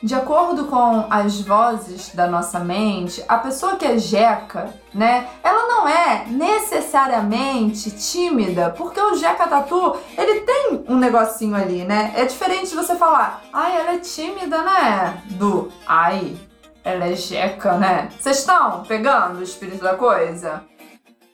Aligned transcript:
De 0.00 0.14
acordo 0.14 0.66
com 0.66 1.06
as 1.10 1.40
vozes 1.40 2.14
da 2.14 2.28
nossa 2.28 2.60
mente, 2.60 3.24
a 3.26 3.36
pessoa 3.38 3.74
que 3.74 3.84
é 3.84 3.98
jeca, 3.98 4.72
né, 4.94 5.28
ela 5.42 5.66
não 5.66 5.88
é 5.88 6.24
necessariamente 6.28 7.90
tímida, 7.90 8.70
porque 8.70 9.00
o 9.00 9.16
jeca 9.16 9.48
tatu, 9.48 9.96
ele 10.16 10.42
tem 10.42 10.84
um 10.88 10.96
negocinho 10.96 11.56
ali, 11.56 11.84
né? 11.84 12.12
É 12.14 12.24
diferente 12.24 12.68
de 12.68 12.76
você 12.76 12.94
falar, 12.94 13.42
ai, 13.52 13.76
ela 13.76 13.94
é 13.94 13.98
tímida, 13.98 14.62
né? 14.62 15.20
Do, 15.30 15.68
ai, 15.84 16.36
ela 16.84 17.06
é 17.06 17.16
jeca, 17.16 17.76
né? 17.76 18.08
Vocês 18.20 18.38
estão 18.38 18.84
pegando 18.84 19.40
o 19.40 19.42
espírito 19.42 19.82
da 19.82 19.96
coisa? 19.96 20.62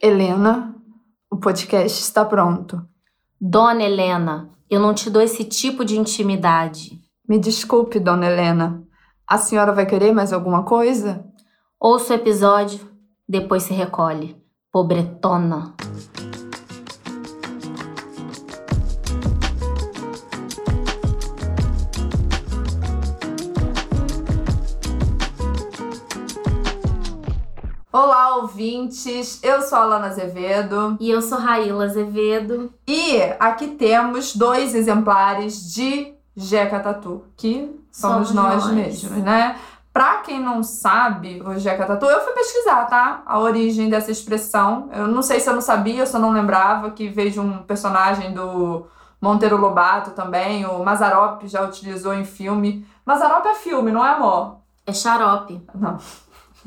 Helena, 0.00 0.74
o 1.30 1.36
podcast 1.36 2.00
está 2.00 2.24
pronto. 2.24 2.82
Dona 3.38 3.82
Helena, 3.82 4.48
eu 4.70 4.80
não 4.80 4.94
te 4.94 5.10
dou 5.10 5.20
esse 5.20 5.44
tipo 5.44 5.84
de 5.84 5.98
intimidade. 5.98 7.03
Me 7.26 7.38
desculpe, 7.38 7.98
dona 7.98 8.26
Helena. 8.26 8.86
A 9.26 9.38
senhora 9.38 9.72
vai 9.72 9.86
querer 9.86 10.12
mais 10.12 10.30
alguma 10.30 10.62
coisa? 10.62 11.24
Ouça 11.80 12.12
o 12.12 12.16
episódio, 12.16 12.86
depois 13.26 13.62
se 13.62 13.72
recolhe. 13.72 14.36
Pobretona. 14.70 15.74
Olá, 27.90 28.36
ouvintes! 28.36 29.42
Eu 29.42 29.62
sou 29.62 29.78
a 29.78 29.84
Lana 29.84 30.08
Azevedo. 30.08 30.98
E 31.00 31.10
eu 31.10 31.22
sou 31.22 31.38
Raíla 31.38 31.86
Azevedo. 31.86 32.74
E 32.86 33.22
aqui 33.40 33.68
temos 33.68 34.36
dois 34.36 34.74
exemplares 34.74 35.72
de 35.72 36.13
Jeca 36.36 36.80
Tatu, 36.80 37.24
que 37.36 37.80
somos, 37.90 38.28
somos 38.28 38.32
nós, 38.32 38.64
nós, 38.64 38.74
mesmos, 38.74 39.10
né? 39.18 39.56
Pra 39.92 40.16
quem 40.18 40.40
não 40.40 40.62
sabe 40.64 41.40
o 41.40 41.56
Jeca 41.56 41.86
Tatu, 41.86 42.06
eu 42.06 42.20
fui 42.20 42.32
pesquisar, 42.32 42.86
tá? 42.86 43.22
A 43.24 43.38
origem 43.38 43.88
dessa 43.88 44.10
expressão. 44.10 44.90
Eu 44.92 45.06
não 45.06 45.22
sei 45.22 45.38
se 45.38 45.48
eu 45.48 45.54
não 45.54 45.60
sabia, 45.60 46.00
eu 46.00 46.06
só 46.06 46.18
não 46.18 46.32
lembrava 46.32 46.90
que 46.90 47.08
veio 47.08 47.30
de 47.30 47.38
um 47.38 47.58
personagem 47.58 48.32
do 48.32 48.88
Monteiro 49.20 49.56
Lobato 49.56 50.10
também. 50.10 50.66
O 50.66 50.82
Mazarop 50.82 51.46
já 51.46 51.62
utilizou 51.62 52.12
em 52.12 52.24
filme. 52.24 52.84
Mazarop 53.06 53.46
é 53.46 53.54
filme, 53.54 53.92
não 53.92 54.04
é 54.04 54.10
amor? 54.10 54.56
É 54.84 54.92
xarope. 54.92 55.64
Não. 55.72 55.96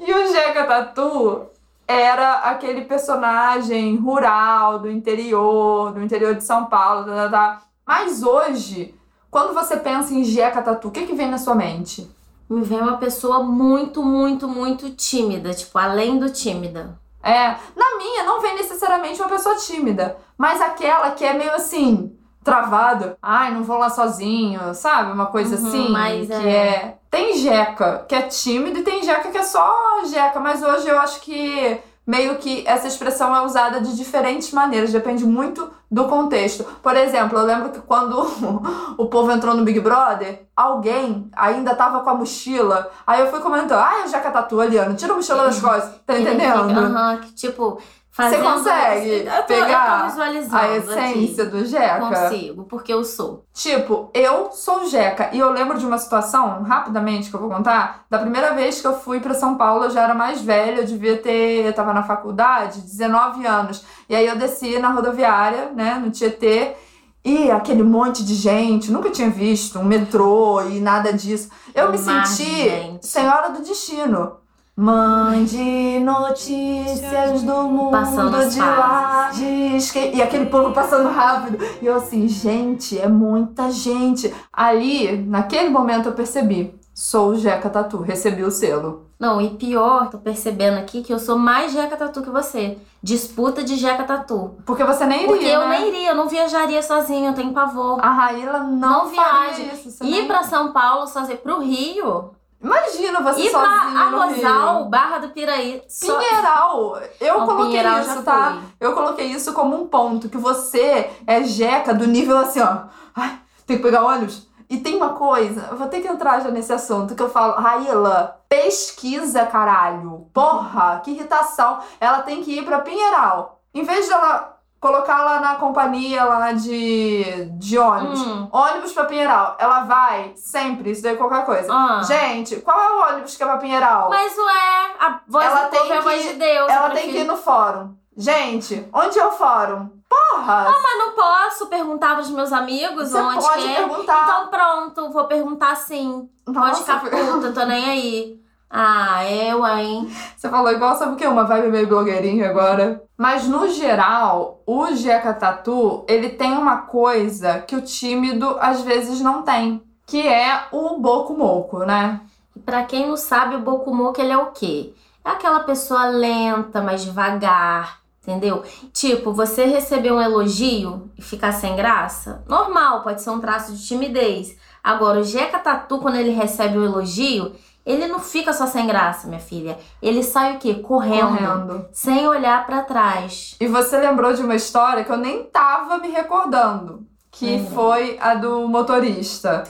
e 0.00 0.12
o 0.12 0.32
Jeca 0.32 0.64
Tatu 0.64 1.46
era 1.86 2.34
aquele 2.40 2.82
personagem 2.82 3.96
rural 3.96 4.78
do 4.78 4.90
interior, 4.90 5.92
do 5.92 6.02
interior 6.02 6.34
de 6.34 6.44
São 6.44 6.66
Paulo, 6.66 7.04
tá, 7.04 7.14
tá, 7.14 7.28
tá. 7.28 7.62
Mas 7.86 8.22
hoje, 8.22 8.94
quando 9.30 9.54
você 9.54 9.76
pensa 9.76 10.14
em 10.14 10.24
Jeca 10.24 10.62
Tatu, 10.62 10.88
o 10.88 10.90
que, 10.90 11.06
que 11.06 11.14
vem 11.14 11.30
na 11.30 11.38
sua 11.38 11.54
mente? 11.54 12.10
Me 12.48 12.62
vem 12.62 12.80
uma 12.80 12.98
pessoa 12.98 13.42
muito, 13.42 14.02
muito, 14.02 14.46
muito 14.46 14.90
tímida, 14.90 15.54
tipo, 15.54 15.78
além 15.78 16.18
do 16.18 16.30
tímida. 16.30 16.98
É, 17.22 17.56
na 17.76 17.96
minha 17.98 18.24
não 18.24 18.40
vem 18.40 18.56
necessariamente 18.56 19.20
uma 19.20 19.28
pessoa 19.28 19.54
tímida, 19.56 20.16
mas 20.36 20.60
aquela 20.60 21.12
que 21.12 21.24
é 21.24 21.32
meio 21.32 21.52
assim, 21.52 22.16
travado. 22.42 23.16
Ai, 23.22 23.52
não 23.52 23.62
vou 23.62 23.78
lá 23.78 23.88
sozinho, 23.88 24.74
sabe? 24.74 25.12
Uma 25.12 25.26
coisa 25.26 25.56
uhum, 25.56 25.68
assim. 25.68 25.88
Mas 25.90 26.26
que 26.26 26.32
é... 26.32 26.48
é. 26.48 26.98
Tem 27.10 27.36
jeca 27.36 28.04
que 28.08 28.14
é 28.14 28.22
tímido 28.22 28.78
e 28.78 28.82
tem 28.82 29.02
jeca 29.02 29.30
que 29.30 29.38
é 29.38 29.42
só 29.42 30.02
jeca, 30.06 30.40
mas 30.40 30.62
hoje 30.62 30.88
eu 30.88 30.98
acho 30.98 31.20
que 31.20 31.78
meio 32.06 32.36
que 32.36 32.64
essa 32.66 32.88
expressão 32.88 33.34
é 33.34 33.42
usada 33.42 33.80
de 33.80 33.94
diferentes 33.96 34.52
maneiras, 34.52 34.92
depende 34.92 35.24
muito 35.24 35.70
do 35.90 36.06
contexto. 36.06 36.64
Por 36.82 36.96
exemplo, 36.96 37.38
eu 37.38 37.44
lembro 37.44 37.70
que 37.70 37.80
quando 37.80 38.18
o 38.98 39.06
povo 39.06 39.30
entrou 39.30 39.54
no 39.54 39.64
Big 39.64 39.78
Brother, 39.78 40.46
alguém 40.56 41.30
ainda 41.36 41.74
tava 41.74 42.00
com 42.00 42.10
a 42.10 42.14
mochila. 42.14 42.90
Aí 43.06 43.20
eu 43.20 43.30
fui 43.30 43.40
comentando, 43.40 43.78
ai, 43.78 44.02
a 44.02 44.06
jaca 44.06 44.30
tatu, 44.30 44.60
Aliana, 44.60 44.94
tira 44.94 45.12
a 45.12 45.16
mochila 45.16 45.44
das 45.44 45.60
costas, 45.60 45.94
tá 46.04 46.18
entendendo? 46.18 46.60
Aham, 46.60 47.14
uhum, 47.14 47.20
tipo, 47.34 47.78
você 48.14 48.38
consegue 48.38 49.08
eu 49.08 49.42
tô, 49.42 49.46
pegar 49.46 50.14
eu 50.14 50.22
a 50.52 50.76
essência 50.76 51.44
aqui. 51.44 51.52
do 51.52 51.64
Jeca? 51.64 51.98
Consigo, 51.98 52.64
porque 52.64 52.92
eu 52.92 53.02
sou. 53.04 53.46
Tipo, 53.54 54.10
eu 54.12 54.52
sou 54.52 54.86
Jeca. 54.86 55.30
E 55.32 55.38
eu 55.38 55.50
lembro 55.50 55.78
de 55.78 55.86
uma 55.86 55.96
situação, 55.96 56.62
rapidamente, 56.62 57.30
que 57.30 57.36
eu 57.36 57.40
vou 57.40 57.48
contar. 57.48 58.04
Da 58.10 58.18
primeira 58.18 58.52
vez 58.54 58.82
que 58.82 58.86
eu 58.86 59.00
fui 59.00 59.18
para 59.18 59.32
São 59.32 59.56
Paulo, 59.56 59.84
eu 59.84 59.90
já 59.90 60.02
era 60.02 60.14
mais 60.14 60.42
velha, 60.42 60.80
eu 60.80 60.84
devia 60.84 61.16
ter. 61.16 61.64
Eu 61.64 61.72
tava 61.72 61.94
na 61.94 62.02
faculdade, 62.02 62.82
19 62.82 63.46
anos. 63.46 63.82
E 64.10 64.14
aí 64.14 64.26
eu 64.26 64.36
desci 64.36 64.78
na 64.78 64.90
rodoviária, 64.90 65.70
né, 65.74 65.94
no 65.94 66.10
Tietê. 66.10 66.76
E 67.24 67.50
aquele 67.50 67.82
monte 67.82 68.22
de 68.24 68.34
gente, 68.34 68.90
nunca 68.90 69.08
tinha 69.08 69.30
visto 69.30 69.78
um 69.78 69.84
metrô 69.84 70.60
e 70.68 70.80
nada 70.80 71.12
disso. 71.14 71.48
Eu 71.74 71.90
me 71.90 71.96
senti 71.96 72.44
gente. 72.44 73.06
senhora 73.06 73.48
do 73.50 73.62
destino. 73.62 74.41
Mande 74.74 76.00
notícias 76.00 77.42
do 77.42 77.62
mundo 77.64 77.90
passando 77.90 78.48
de 78.48 78.58
lá. 78.58 79.30
Diz 79.32 79.90
que... 79.90 80.12
E 80.14 80.22
aquele 80.22 80.46
povo 80.46 80.72
passando 80.72 81.10
rápido. 81.10 81.62
E 81.82 81.86
eu 81.86 81.94
assim, 81.94 82.26
gente, 82.26 82.98
é 82.98 83.06
muita 83.06 83.70
gente. 83.70 84.32
Ali, 84.50 85.16
naquele 85.26 85.68
momento, 85.68 86.08
eu 86.08 86.14
percebi. 86.14 86.74
Sou 86.94 87.34
Jeca 87.34 87.68
Tatu, 87.68 87.98
recebi 88.00 88.42
o 88.44 88.50
selo. 88.50 89.06
Não, 89.18 89.40
e 89.40 89.50
pior, 89.50 90.10
tô 90.10 90.18
percebendo 90.18 90.78
aqui 90.78 91.02
que 91.02 91.12
eu 91.12 91.18
sou 91.18 91.38
mais 91.38 91.72
Jeca 91.72 91.96
Tatu 91.96 92.22
que 92.22 92.30
você. 92.30 92.76
Disputa 93.02 93.62
de 93.62 93.76
Jeca 93.76 94.04
Tatu. 94.04 94.56
Porque 94.66 94.84
você 94.84 95.04
nem 95.06 95.24
iria, 95.24 95.28
Porque 95.28 95.46
eu 95.46 95.60
né? 95.60 95.78
nem 95.78 95.88
iria, 95.88 96.10
eu 96.10 96.14
não 96.14 96.28
viajaria 96.28 96.82
sozinha, 96.82 97.30
eu 97.30 97.34
tenho 97.34 97.52
pavor. 97.52 97.98
A 98.00 98.10
Raíla 98.10 98.60
não, 98.60 99.04
não 99.04 99.08
viaja. 99.08 99.62
Isso, 99.62 100.02
Ir 100.04 100.10
nem... 100.10 100.26
pra 100.26 100.42
São 100.42 100.72
Paulo 100.72 101.06
sozinha, 101.06 101.36
pro 101.38 101.60
Rio, 101.60 102.30
Imagina 102.62 103.20
você 103.20 103.40
Ir 103.40 103.50
sozinho 103.50 103.92
pra 103.92 104.00
Arrozal, 104.00 104.84
Barra 104.88 105.18
do 105.18 105.30
Piraí. 105.30 105.82
Pinheiral. 106.00 106.98
Eu 107.20 107.38
Não, 107.40 107.46
coloquei 107.46 107.66
Pinheiral 107.66 108.00
isso, 108.00 108.22
tá? 108.22 108.58
Eu 108.78 108.92
coloquei 108.92 109.26
isso 109.26 109.52
como 109.52 109.82
um 109.82 109.88
ponto. 109.88 110.28
Que 110.28 110.38
você 110.38 111.10
é 111.26 111.42
jeca 111.42 111.92
do 111.92 112.06
nível 112.06 112.38
assim, 112.38 112.60
ó. 112.60 112.84
Ai, 113.14 113.38
tem 113.66 113.78
que 113.78 113.82
pegar 113.82 114.04
ônibus. 114.04 114.46
E 114.70 114.78
tem 114.78 114.96
uma 114.96 115.10
coisa, 115.10 115.68
eu 115.70 115.76
vou 115.76 115.86
ter 115.88 116.00
que 116.00 116.08
entrar 116.08 116.40
já 116.40 116.50
nesse 116.50 116.72
assunto, 116.72 117.14
que 117.14 117.22
eu 117.22 117.28
falo, 117.28 117.60
Raíla, 117.60 118.40
pesquisa, 118.48 119.44
caralho. 119.44 120.30
Porra, 120.32 121.02
que 121.04 121.10
irritação. 121.10 121.80
Ela 122.00 122.22
tem 122.22 122.42
que 122.42 122.58
ir 122.58 122.64
pra 122.64 122.78
Pinheiral. 122.78 123.60
Em 123.74 123.82
vez 123.82 124.06
de 124.06 124.12
ela 124.12 124.56
colocar 124.82 125.22
lá 125.22 125.38
na 125.38 125.54
companhia 125.54 126.24
lá 126.24 126.50
de, 126.50 127.44
de 127.52 127.78
ônibus. 127.78 128.20
Hum. 128.20 128.48
Ônibus 128.50 128.92
pra 128.92 129.04
Pinheiral. 129.04 129.56
Ela 129.56 129.84
vai 129.84 130.32
sempre, 130.34 130.90
isso 130.90 131.04
daí 131.04 131.14
é 131.14 131.16
qualquer 131.16 131.46
coisa. 131.46 131.72
Ah. 131.72 132.02
Gente, 132.02 132.56
qual 132.56 132.78
é 132.80 132.90
o 132.90 133.12
ônibus 133.12 133.36
que 133.36 133.44
é 133.44 133.46
pra 133.46 133.58
Pinheiral? 133.58 134.10
Mas 134.10 134.36
ué, 134.36 134.94
a 134.98 135.20
voz 135.28 135.46
ela 135.46 135.62
do 135.62 135.70
tem 135.70 135.80
povo 135.80 135.92
é 135.92 135.96
a 135.98 136.00
voz 136.00 136.22
de 136.24 136.32
Deus. 136.32 136.68
Ela 136.68 136.90
tem 136.90 137.10
que 137.12 137.18
ir 137.18 137.24
no 137.24 137.36
fórum. 137.36 137.94
Gente, 138.16 138.88
onde 138.92 139.18
é 139.20 139.24
o 139.24 139.30
fórum? 139.30 139.88
Porra! 140.08 140.64
Não, 140.64 140.82
mas 140.82 140.98
não 140.98 141.12
posso 141.12 141.66
perguntar 141.68 142.16
pros 142.16 142.30
meus 142.30 142.52
amigos 142.52 143.10
Você 143.10 143.18
onde 143.18 143.40
pode 143.40 143.72
é. 143.72 143.76
perguntar. 143.76 144.24
Então 144.24 144.48
pronto, 144.48 145.12
vou 145.12 145.24
perguntar 145.26 145.76
sim. 145.76 146.28
Nossa, 146.46 146.94
pode 146.94 147.04
ficar 147.04 147.24
puta, 147.24 147.52
tô 147.52 147.64
nem 147.64 147.88
aí. 147.88 148.38
Ah, 148.74 149.30
eu, 149.30 149.66
hein? 149.66 150.10
Você 150.34 150.48
falou 150.48 150.72
igual, 150.72 150.96
sabe 150.96 151.12
o 151.12 151.16
que? 151.16 151.26
Uma 151.26 151.44
vibe 151.44 151.68
meio 151.68 151.86
blogueirinha 151.86 152.48
agora. 152.48 153.02
Mas 153.18 153.46
no 153.46 153.68
geral, 153.68 154.62
o 154.66 154.94
Jeca 154.94 155.34
Tatu, 155.34 156.06
ele 156.08 156.30
tem 156.30 156.54
uma 156.54 156.78
coisa 156.78 157.58
que 157.58 157.76
o 157.76 157.82
tímido 157.82 158.56
às 158.58 158.80
vezes 158.80 159.20
não 159.20 159.42
tem. 159.42 159.82
Que 160.06 160.26
é 160.26 160.68
o 160.72 160.98
Boku 160.98 161.36
Moco, 161.36 161.80
né? 161.80 162.22
E 162.56 162.60
pra 162.60 162.82
quem 162.84 163.06
não 163.06 163.16
sabe, 163.16 163.56
o 163.56 163.60
Boku 163.60 163.94
Moco, 163.94 164.18
ele 164.18 164.32
é 164.32 164.38
o 164.38 164.52
quê? 164.52 164.94
É 165.22 165.28
aquela 165.28 165.60
pessoa 165.60 166.06
lenta, 166.06 166.80
mais 166.80 167.04
devagar, 167.04 168.00
entendeu? 168.22 168.62
Tipo, 168.90 169.34
você 169.34 169.66
receber 169.66 170.12
um 170.12 170.20
elogio 170.20 171.10
e 171.18 171.20
ficar 171.20 171.52
sem 171.52 171.76
graça, 171.76 172.42
normal, 172.48 173.02
pode 173.02 173.20
ser 173.20 173.28
um 173.28 173.38
traço 173.38 173.74
de 173.74 173.86
timidez. 173.86 174.56
Agora, 174.82 175.20
o 175.20 175.24
Jeca 175.24 175.58
Tatu, 175.58 175.98
quando 175.98 176.16
ele 176.16 176.30
recebe 176.30 176.78
um 176.78 176.84
elogio, 176.84 177.52
ele 177.84 178.06
não 178.06 178.20
fica 178.20 178.52
só 178.52 178.66
sem 178.66 178.86
graça, 178.86 179.26
minha 179.26 179.40
filha. 179.40 179.78
Ele 180.00 180.22
sai 180.22 180.56
o 180.56 180.58
quê? 180.58 180.74
Correndo. 180.74 181.36
Correndo. 181.36 181.86
Sem 181.92 182.26
olhar 182.28 182.64
para 182.64 182.82
trás. 182.82 183.56
E 183.60 183.66
você 183.66 183.98
lembrou 183.98 184.32
de 184.32 184.42
uma 184.42 184.54
história 184.54 185.04
que 185.04 185.10
eu 185.10 185.16
nem 185.16 185.44
tava 185.44 185.98
me 185.98 186.08
recordando. 186.08 187.06
Que 187.30 187.66
foi 187.74 188.18
a 188.20 188.34
do 188.34 188.68
motorista. 188.68 189.64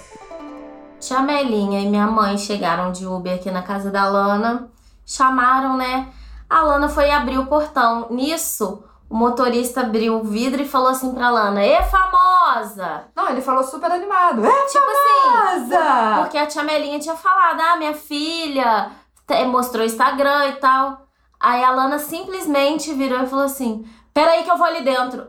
Tia 1.00 1.20
Melinha 1.20 1.80
e 1.80 1.88
minha 1.88 2.06
mãe 2.06 2.36
chegaram 2.36 2.92
de 2.92 3.06
Uber 3.06 3.34
aqui 3.34 3.50
na 3.50 3.62
casa 3.62 3.90
da 3.90 4.06
Lana. 4.08 4.68
Chamaram, 5.06 5.76
né? 5.76 6.08
A 6.50 6.60
Lana 6.62 6.88
foi 6.88 7.10
abrir 7.10 7.38
o 7.38 7.46
portão. 7.46 8.08
Nisso, 8.10 8.84
o 9.12 9.14
motorista 9.14 9.82
abriu 9.82 10.16
o 10.16 10.24
vidro 10.24 10.62
e 10.62 10.66
falou 10.66 10.88
assim 10.88 11.12
pra 11.12 11.28
Lana: 11.28 11.62
Ê, 11.62 11.82
famosa! 11.82 13.04
Não, 13.14 13.28
ele 13.28 13.42
falou 13.42 13.62
super 13.62 13.92
animado. 13.92 14.42
É 14.42 14.66
tipo 14.66 14.86
assim, 14.86 15.30
famosa! 15.30 15.78
assim, 15.78 16.22
porque 16.22 16.38
a 16.38 16.46
tia 16.46 16.62
Melinha 16.62 16.98
tinha 16.98 17.14
falado: 17.14 17.60
Ah, 17.60 17.76
minha 17.76 17.92
filha 17.92 18.90
mostrou 19.50 19.82
o 19.82 19.86
Instagram 19.86 20.48
e 20.48 20.52
tal. 20.52 21.06
Aí 21.38 21.62
a 21.62 21.72
Lana 21.72 21.98
simplesmente 21.98 22.94
virou 22.94 23.22
e 23.22 23.26
falou 23.26 23.44
assim: 23.44 23.86
Peraí 24.14 24.44
que 24.44 24.50
eu 24.50 24.56
vou 24.56 24.66
ali 24.66 24.80
dentro. 24.82 25.26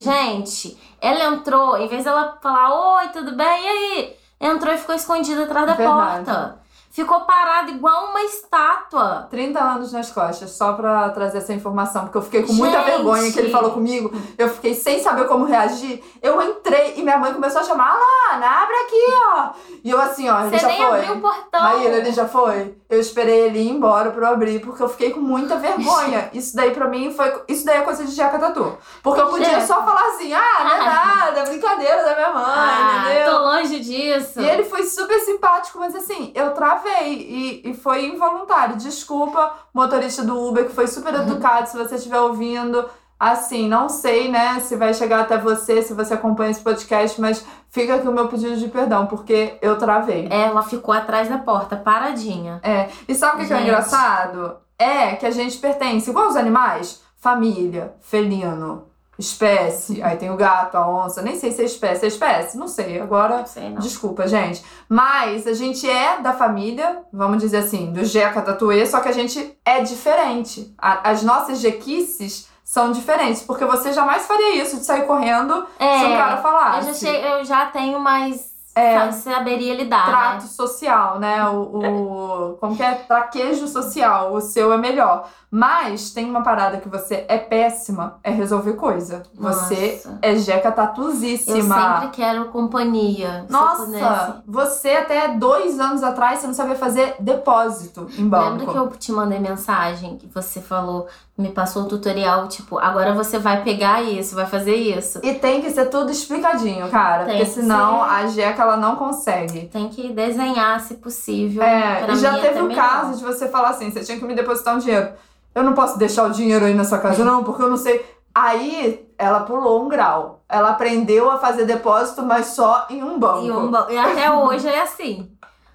Gente, 0.00 0.78
ela 1.00 1.24
entrou, 1.34 1.76
em 1.76 1.88
vez 1.88 2.04
dela 2.04 2.38
falar, 2.40 2.98
oi, 2.98 3.08
tudo 3.08 3.34
bem? 3.34 3.64
E 3.64 3.68
aí? 3.68 4.16
Entrou 4.40 4.72
e 4.72 4.78
ficou 4.78 4.94
escondida 4.94 5.42
atrás 5.42 5.66
da 5.66 5.74
Verdade. 5.74 6.24
porta. 6.24 6.60
Ficou 6.94 7.22
parada 7.22 7.72
igual 7.72 8.10
uma 8.10 8.22
estátua. 8.22 9.26
30 9.28 9.58
anos 9.58 9.92
nas 9.92 10.12
costas, 10.12 10.52
só 10.52 10.74
pra 10.74 11.08
trazer 11.08 11.38
essa 11.38 11.52
informação, 11.52 12.02
porque 12.02 12.18
eu 12.18 12.22
fiquei 12.22 12.44
com 12.44 12.52
muita 12.52 12.76
Gente. 12.78 12.86
vergonha 12.86 13.32
que 13.32 13.38
ele 13.40 13.50
falou 13.50 13.72
comigo. 13.72 14.12
Eu 14.38 14.48
fiquei 14.48 14.74
sem 14.74 15.02
saber 15.02 15.26
como 15.26 15.44
reagir. 15.44 16.00
Eu 16.22 16.40
entrei 16.40 16.94
e 16.96 17.02
minha 17.02 17.18
mãe 17.18 17.34
começou 17.34 17.62
a 17.62 17.64
chamar, 17.64 17.96
Alana, 17.96 18.46
abre 18.46 18.76
aqui, 18.76 19.04
ó. 19.26 19.48
E 19.82 19.90
eu 19.90 20.00
assim, 20.00 20.30
ó, 20.30 20.42
ele 20.42 20.50
Você 20.50 20.58
já 20.60 20.68
nem 20.68 20.76
foi. 20.86 20.98
abriu 21.00 21.14
o 21.14 21.20
portão. 21.20 21.60
Raíra, 21.60 21.96
ele 21.96 22.12
já 22.12 22.28
foi. 22.28 22.76
Eu 22.88 23.00
esperei 23.00 23.40
ele 23.46 23.58
ir 23.58 23.70
embora 23.70 24.12
pra 24.12 24.28
eu 24.28 24.32
abrir, 24.32 24.60
porque 24.60 24.80
eu 24.80 24.88
fiquei 24.88 25.10
com 25.10 25.18
muita 25.20 25.56
vergonha. 25.56 26.30
Isso 26.32 26.54
daí 26.54 26.70
pra 26.70 26.86
mim 26.86 27.12
foi. 27.12 27.42
Isso 27.48 27.66
daí 27.66 27.78
é 27.78 27.82
coisa 27.82 28.04
de 28.04 28.12
Jeca 28.12 28.38
Tatu. 28.38 28.78
Porque 29.02 29.20
eu 29.20 29.26
podia 29.26 29.60
só 29.66 29.84
falar 29.84 30.10
assim, 30.10 30.32
ah, 30.32 30.60
não 30.62 30.70
é 30.76 30.78
nada, 30.86 31.40
é 31.40 31.44
brincadeira 31.46 32.04
da 32.04 32.14
minha 32.14 32.32
mãe, 32.32 32.44
ah, 32.46 33.02
entendeu? 33.04 33.32
tô 33.32 33.38
longe 33.40 33.80
disso. 33.80 34.40
E 34.40 34.48
ele 34.48 34.62
foi 34.62 34.84
super 34.84 35.18
simpático, 35.18 35.80
mas 35.80 35.96
assim, 35.96 36.30
eu 36.36 36.52
travei 36.84 37.14
e, 37.14 37.70
e 37.70 37.74
foi 37.74 38.06
involuntário. 38.06 38.76
Desculpa, 38.76 39.54
motorista 39.72 40.22
do 40.22 40.38
Uber, 40.38 40.66
que 40.66 40.74
foi 40.74 40.86
super 40.86 41.14
educado, 41.14 41.68
se 41.68 41.76
você 41.76 41.94
estiver 41.96 42.20
ouvindo. 42.20 42.88
Assim, 43.18 43.68
não 43.68 43.88
sei, 43.88 44.30
né, 44.30 44.60
se 44.60 44.76
vai 44.76 44.92
chegar 44.92 45.20
até 45.20 45.38
você, 45.38 45.80
se 45.80 45.94
você 45.94 46.14
acompanha 46.14 46.50
esse 46.50 46.60
podcast, 46.60 47.18
mas 47.20 47.46
fica 47.70 47.94
aqui 47.94 48.06
o 48.06 48.12
meu 48.12 48.28
pedido 48.28 48.56
de 48.56 48.68
perdão, 48.68 49.06
porque 49.06 49.56
eu 49.62 49.78
travei. 49.78 50.28
Ela 50.30 50.62
ficou 50.62 50.92
atrás 50.92 51.28
da 51.28 51.38
porta, 51.38 51.76
paradinha. 51.76 52.60
É. 52.62 52.88
E 53.08 53.14
sabe 53.14 53.36
o 53.36 53.40
que, 53.40 53.46
que 53.46 53.54
é 53.54 53.62
engraçado? 53.62 54.56
É 54.78 55.12
que 55.12 55.24
a 55.24 55.30
gente 55.30 55.56
pertence, 55.58 56.10
igual 56.10 56.28
os 56.28 56.36
animais, 56.36 57.02
família, 57.16 57.94
felino, 58.00 58.88
espécie. 59.18 60.02
Aí 60.02 60.16
tem 60.16 60.30
o 60.30 60.36
gato, 60.36 60.76
a 60.76 60.88
onça, 60.88 61.22
nem 61.22 61.38
sei 61.38 61.52
se 61.52 61.62
é 61.62 61.64
espécie, 61.64 62.04
é 62.04 62.08
espécie, 62.08 62.56
não 62.56 62.68
sei. 62.68 63.00
Agora 63.00 63.38
Não 63.38 63.46
sei, 63.46 63.70
não. 63.70 63.78
Desculpa, 63.78 64.26
gente. 64.26 64.64
Mas 64.88 65.46
a 65.46 65.52
gente 65.52 65.88
é 65.88 66.20
da 66.20 66.32
família, 66.32 67.02
vamos 67.12 67.38
dizer 67.38 67.58
assim, 67.58 67.92
do 67.92 68.04
Jeca 68.04 68.42
Tatuê, 68.42 68.84
só 68.86 69.00
que 69.00 69.08
a 69.08 69.12
gente 69.12 69.56
é 69.64 69.80
diferente. 69.80 70.74
A- 70.78 71.10
as 71.10 71.22
nossas 71.22 71.58
jequices 71.60 72.48
são 72.64 72.92
diferentes, 72.92 73.42
porque 73.42 73.64
você 73.64 73.92
jamais 73.92 74.24
faria 74.26 74.54
isso 74.62 74.76
de 74.78 74.84
sair 74.84 75.06
correndo 75.06 75.66
É, 75.78 75.98
se 75.98 76.04
um 76.06 76.16
cara 76.16 76.36
eu 76.36 76.42
falasse. 76.42 76.86
já, 76.88 76.94
che- 76.94 77.16
eu 77.26 77.44
já 77.44 77.66
tenho 77.66 78.00
mais. 78.00 78.53
É. 78.74 78.98
sabe, 78.98 79.14
saberia 79.14 79.74
lidar. 79.74 80.06
Trato 80.06 80.42
Né? 80.42 80.48
social, 80.48 81.18
né? 81.20 81.48
O, 81.48 81.58
o- 81.60 82.56
Como 82.60 82.76
que 82.76 82.82
é? 82.82 82.94
Traquejo 82.94 83.68
social. 83.68 84.32
O 84.34 84.40
seu 84.40 84.72
é 84.72 84.76
melhor. 84.76 85.28
Mas 85.50 86.10
tem 86.10 86.28
uma 86.28 86.42
parada 86.42 86.78
que 86.78 86.88
você 86.88 87.24
é 87.28 87.38
péssima, 87.38 88.16
é 88.24 88.30
resolver 88.32 88.72
coisa. 88.72 89.22
Você 89.38 90.00
Nossa. 90.04 90.18
é 90.20 90.34
jeca 90.36 90.68
Eu 90.70 90.72
tatuzíssima. 90.72 91.92
sempre 92.00 92.08
quero 92.08 92.46
companhia. 92.46 93.44
Eu 93.48 93.52
Nossa, 93.52 94.42
você 94.46 94.90
até 94.90 95.28
dois 95.28 95.78
anos 95.78 96.02
atrás 96.02 96.40
você 96.40 96.46
não 96.48 96.54
sabia 96.54 96.74
fazer 96.74 97.14
depósito 97.20 98.08
em 98.18 98.28
banco. 98.28 98.50
Lembra 98.58 98.66
que 98.72 98.76
eu 98.78 98.88
te 98.98 99.12
mandei 99.12 99.38
mensagem 99.38 100.16
que 100.16 100.26
você 100.26 100.60
falou, 100.60 101.06
me 101.38 101.50
passou 101.50 101.82
o 101.84 101.86
tutorial, 101.88 102.48
tipo, 102.48 102.78
agora 102.78 103.12
você 103.14 103.38
vai 103.38 103.62
pegar 103.62 104.02
isso, 104.02 104.34
vai 104.34 104.46
fazer 104.46 104.74
isso. 104.74 105.20
E 105.22 105.34
tem 105.34 105.60
que 105.60 105.70
ser 105.70 105.86
tudo 105.86 106.10
explicadinho, 106.10 106.88
cara. 106.88 107.26
Tem 107.26 107.36
porque 107.38 107.44
que 107.44 107.60
senão 107.60 108.02
ser. 108.04 108.10
a 108.10 108.26
Jeca 108.26 108.63
ela 108.64 108.76
não 108.76 108.96
consegue. 108.96 109.66
Tem 109.68 109.88
que 109.88 110.12
desenhar, 110.12 110.80
se 110.80 110.94
possível. 110.94 111.62
É, 111.62 112.06
e 112.10 112.16
já 112.16 112.38
teve 112.40 112.60
o 112.60 112.64
melhor. 112.66 112.82
caso 112.82 113.18
de 113.18 113.24
você 113.24 113.48
falar 113.48 113.70
assim: 113.70 113.90
você 113.90 114.00
tinha 114.04 114.18
que 114.18 114.24
me 114.24 114.34
depositar 114.34 114.74
um 114.74 114.78
dinheiro. 114.78 115.12
Eu 115.54 115.62
não 115.62 115.72
posso 115.72 115.96
deixar 115.98 116.24
o 116.26 116.30
dinheiro 116.32 116.64
aí 116.64 116.74
na 116.74 116.84
sua 116.84 116.98
casa, 116.98 117.24
não, 117.24 117.44
porque 117.44 117.62
eu 117.62 117.70
não 117.70 117.76
sei. 117.76 118.04
Aí 118.34 119.06
ela 119.16 119.40
pulou 119.40 119.84
um 119.84 119.88
grau. 119.88 120.42
Ela 120.48 120.70
aprendeu 120.70 121.30
a 121.30 121.38
fazer 121.38 121.64
depósito, 121.64 122.22
mas 122.24 122.46
só 122.46 122.86
em 122.90 123.00
um 123.02 123.16
banco. 123.18 123.44
E, 123.46 123.52
um 123.52 123.70
ba- 123.70 123.86
e 123.88 123.96
até 123.96 124.28
hoje 124.32 124.66
é 124.66 124.82
assim. 124.82 125.30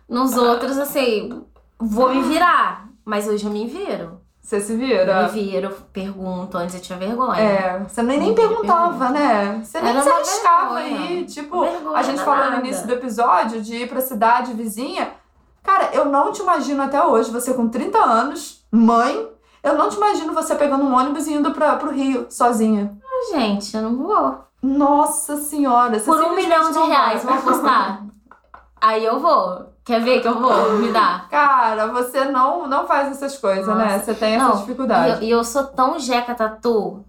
Nos 0.09 0.35
outros, 0.35 0.77
assim, 0.77 1.43
vou 1.79 2.09
me 2.13 2.21
virar. 2.23 2.89
Mas 3.05 3.27
hoje 3.27 3.45
eu 3.45 3.51
me 3.51 3.65
viro. 3.65 4.18
Você 4.49 4.59
se 4.61 4.73
Eu 4.73 4.79
vira. 4.79 5.23
me 5.23 5.29
viro, 5.29 5.69
pergunto, 5.93 6.57
antes 6.57 6.73
eu 6.73 6.81
tinha 6.81 6.97
vergonha. 6.97 7.39
É, 7.39 7.83
você 7.87 8.01
nem, 8.01 8.17
nem 8.19 8.33
perguntava, 8.33 8.97
pergunta. 8.97 9.09
né? 9.11 9.61
Você 9.63 9.79
nem 9.79 9.91
Era 9.91 10.01
se 10.01 10.09
arriscava 10.09 10.75
aí. 10.77 11.23
Tipo, 11.25 11.61
Vergonha 11.61 11.95
a 11.95 12.01
gente 12.01 12.19
falou 12.23 12.37
no 12.39 12.43
danada. 12.45 12.65
início 12.65 12.87
do 12.87 12.93
episódio 12.93 13.61
de 13.61 13.75
ir 13.83 13.87
pra 13.87 14.01
cidade 14.01 14.51
vizinha. 14.53 15.11
Cara, 15.61 15.91
eu 15.93 16.05
não 16.05 16.31
te 16.31 16.41
imagino 16.41 16.81
até 16.81 16.99
hoje, 17.05 17.29
você 17.29 17.53
com 17.53 17.69
30 17.69 17.99
anos, 17.99 18.65
mãe, 18.71 19.29
eu 19.61 19.75
não 19.77 19.87
te 19.87 19.97
imagino 19.97 20.33
você 20.33 20.55
pegando 20.55 20.83
um 20.83 20.95
ônibus 20.95 21.27
e 21.27 21.33
indo 21.33 21.51
pra, 21.51 21.75
pro 21.75 21.91
Rio 21.91 22.25
sozinha. 22.31 22.91
Gente, 23.31 23.77
eu 23.77 23.83
não 23.83 23.95
vou. 23.97 24.39
Nossa 24.63 25.37
senhora, 25.37 25.99
você 25.99 26.05
Por 26.05 26.23
um 26.23 26.33
milhão 26.33 26.71
de 26.71 26.79
reais, 26.79 27.23
vai. 27.23 27.37
vamos 27.37 27.47
apostar? 27.59 28.03
Aí 28.81 29.05
eu 29.05 29.19
vou. 29.19 29.67
Quer 29.89 30.01
ver 30.03 30.21
que 30.21 30.27
eu 30.27 30.39
vou? 30.39 30.73
Me 30.73 30.91
dá. 30.91 31.25
Cara, 31.31 31.87
você 31.87 32.25
não, 32.25 32.67
não 32.67 32.85
faz 32.85 33.09
essas 33.09 33.35
coisas, 33.39 33.65
né? 33.75 33.85
Nossa. 33.93 34.05
Você 34.05 34.13
tem 34.13 34.35
essa 34.35 34.47
Não, 34.47 34.57
dificuldade. 34.57 35.25
E 35.25 35.31
eu, 35.31 35.39
eu 35.39 35.43
sou 35.43 35.63
tão 35.63 35.97
jeca 35.97 36.35
tatu. 36.35 37.03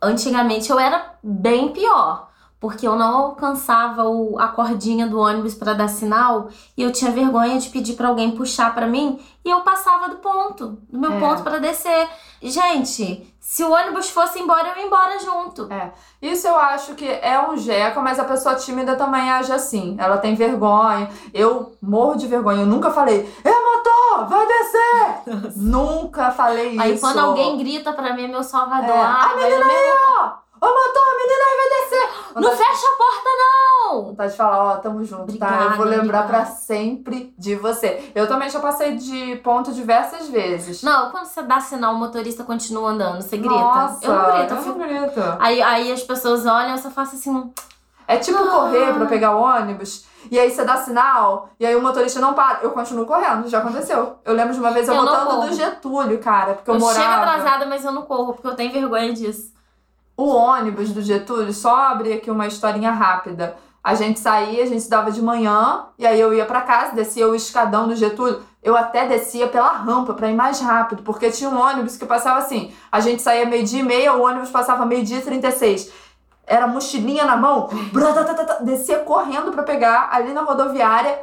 Antigamente 0.00 0.70
eu 0.70 0.78
era 0.78 1.14
bem 1.22 1.70
pior. 1.70 2.28
Porque 2.60 2.86
eu 2.86 2.94
não 2.96 3.16
alcançava 3.16 4.04
o, 4.04 4.38
a 4.38 4.46
cordinha 4.48 5.06
do 5.06 5.18
ônibus 5.18 5.54
pra 5.54 5.72
dar 5.72 5.88
sinal 5.88 6.48
e 6.76 6.82
eu 6.82 6.92
tinha 6.92 7.10
vergonha 7.10 7.58
de 7.58 7.70
pedir 7.70 7.94
pra 7.94 8.08
alguém 8.08 8.32
puxar 8.32 8.74
pra 8.74 8.86
mim 8.86 9.18
e 9.42 9.48
eu 9.50 9.62
passava 9.62 10.08
do 10.10 10.16
ponto, 10.16 10.78
do 10.90 10.98
meu 10.98 11.12
É. 11.14 11.18
ponto 11.18 11.42
pra 11.42 11.58
descer. 11.58 12.08
Gente, 12.42 13.32
se 13.38 13.62
o 13.62 13.72
ônibus 13.72 14.10
fosse 14.10 14.40
embora, 14.40 14.68
eu 14.68 14.76
ia 14.76 14.86
embora 14.86 15.18
junto. 15.18 15.68
Isso 16.20 16.46
eu 16.46 16.56
acho 16.56 16.94
que 16.94 17.06
é 17.06 17.40
um 17.48 17.56
jeca, 17.56 18.00
mas 18.00 18.18
a 18.18 18.24
pessoa 18.24 18.54
tímida 18.54 18.96
também 18.96 19.30
age 19.30 19.52
assim. 19.52 19.96
Ela 19.98 20.18
tem 20.18 20.34
vergonha. 20.34 21.08
Eu 21.32 21.76
morro 21.80 22.16
de 22.16 22.26
vergonha. 22.26 22.62
Eu 22.62 22.66
nunca 22.66 22.90
falei, 22.90 23.32
é 23.44 23.50
motor, 23.50 24.28
vai 24.28 24.46
descer! 24.46 25.52
nunca 25.56 26.30
falei 26.30 26.78
Aí 26.78 26.94
isso. 26.94 27.00
quando 27.00 27.18
alguém 27.18 27.58
grita 27.58 27.92
pra 27.92 28.14
mim, 28.14 28.24
é 28.24 28.28
meu 28.28 28.42
salvador. 28.42 28.90
É. 28.90 29.00
A 29.00 29.34
menina 29.36 29.66
aí, 29.66 29.92
ó! 30.08 30.41
Ô 30.62 30.66
motor, 30.66 31.02
a 31.08 31.16
menina 31.16 31.44
vai 31.58 31.68
descer! 31.80 32.40
Não 32.40 32.50
fecha 32.56 32.86
a 32.86 32.96
porta, 32.96 33.28
não! 33.38 34.04
Vontade 34.04 34.30
de 34.30 34.36
falar, 34.38 34.64
ó, 34.64 34.76
tamo 34.76 35.04
junto, 35.04 35.36
tá? 35.36 35.46
Eu 35.46 35.52
vou 35.52 35.62
Obrigada, 35.80 35.84
lembrar 35.84 36.18
obrigada. 36.20 36.28
pra 36.28 36.44
sempre 36.46 37.34
de 37.36 37.56
você. 37.56 38.12
Eu 38.14 38.28
também 38.28 38.48
já 38.48 38.60
passei 38.60 38.96
de 38.96 39.36
ponto 39.42 39.72
diversas 39.72 40.28
vezes. 40.28 40.82
Não, 40.84 41.10
quando 41.10 41.24
você 41.26 41.42
dá 41.42 41.60
sinal, 41.60 41.94
o 41.94 41.98
motorista 41.98 42.44
continua 42.44 42.90
andando. 42.90 43.20
Você 43.22 43.36
grita. 43.36 43.52
Nossa, 43.54 44.06
eu 44.06 44.12
não 44.14 44.32
grito, 44.36 44.52
eu 44.52 44.56
eu 44.56 44.62
fico 44.62 44.78
não 44.78 44.86
grito. 44.88 45.20
Aí, 45.40 45.60
aí 45.60 45.92
as 45.92 46.02
pessoas 46.04 46.46
olham 46.46 46.68
e 46.70 46.72
eu 46.72 46.78
só 46.78 46.90
faço 46.90 47.16
assim. 47.16 47.52
É 48.06 48.16
tipo 48.18 48.38
Ah. 48.38 48.46
correr 48.50 48.94
pra 48.94 49.06
pegar 49.06 49.34
o 49.36 49.40
ônibus, 49.42 50.06
e 50.30 50.38
aí 50.38 50.50
você 50.50 50.64
dá 50.64 50.76
sinal, 50.76 51.48
e 51.58 51.64
aí 51.66 51.74
o 51.74 51.82
motorista 51.82 52.20
não 52.20 52.34
para. 52.34 52.60
Eu 52.62 52.70
continuo 52.70 53.04
correndo, 53.06 53.48
já 53.48 53.58
aconteceu. 53.58 54.16
Eu 54.24 54.34
lembro 54.34 54.52
de 54.54 54.60
uma 54.60 54.70
vez 54.70 54.86
eu, 54.88 54.94
Eu 54.94 55.04
voltando 55.04 55.48
do 55.48 55.54
Getúlio, 55.54 56.18
cara, 56.20 56.54
porque 56.54 56.70
eu, 56.70 56.74
Eu, 56.74 56.80
morava. 56.80 57.00
chego 57.00 57.14
atrasada, 57.14 57.66
mas 57.66 57.84
eu 57.84 57.92
não 57.92 58.02
corro, 58.02 58.32
porque 58.34 58.46
eu 58.46 58.54
tenho 58.54 58.72
vergonha 58.72 59.12
disso. 59.12 59.52
O 60.22 60.28
ônibus 60.28 60.92
do 60.92 61.02
Getúlio, 61.02 61.52
só 61.52 61.74
abrir 61.74 62.12
aqui 62.12 62.30
uma 62.30 62.46
historinha 62.46 62.92
rápida. 62.92 63.56
A 63.82 63.96
gente 63.96 64.20
saía, 64.20 64.62
a 64.62 64.66
gente 64.66 64.78
estudava 64.78 65.10
de 65.10 65.20
manhã, 65.20 65.86
e 65.98 66.06
aí 66.06 66.20
eu 66.20 66.32
ia 66.32 66.46
pra 66.46 66.60
casa, 66.60 66.94
descia 66.94 67.26
o 67.26 67.34
escadão 67.34 67.88
do 67.88 67.96
Getúlio. 67.96 68.40
Eu 68.62 68.76
até 68.76 69.08
descia 69.08 69.48
pela 69.48 69.72
rampa 69.72 70.14
pra 70.14 70.30
ir 70.30 70.36
mais 70.36 70.60
rápido, 70.60 71.02
porque 71.02 71.28
tinha 71.32 71.50
um 71.50 71.60
ônibus 71.60 71.96
que 71.96 72.06
passava 72.06 72.38
assim. 72.38 72.72
A 72.92 73.00
gente 73.00 73.20
saía 73.20 73.44
meio-dia 73.46 73.80
e 73.80 73.82
meia, 73.82 74.14
o 74.14 74.22
ônibus 74.22 74.50
passava 74.50 74.86
meio-dia 74.86 75.18
e 75.18 75.22
36. 75.22 75.90
Era 76.46 76.68
mochilinha 76.68 77.24
na 77.24 77.36
mão, 77.36 77.68
bratatatata, 77.92 78.62
descia 78.62 79.00
correndo 79.00 79.50
pra 79.50 79.64
pegar 79.64 80.10
ali 80.12 80.32
na 80.32 80.42
rodoviária. 80.42 81.18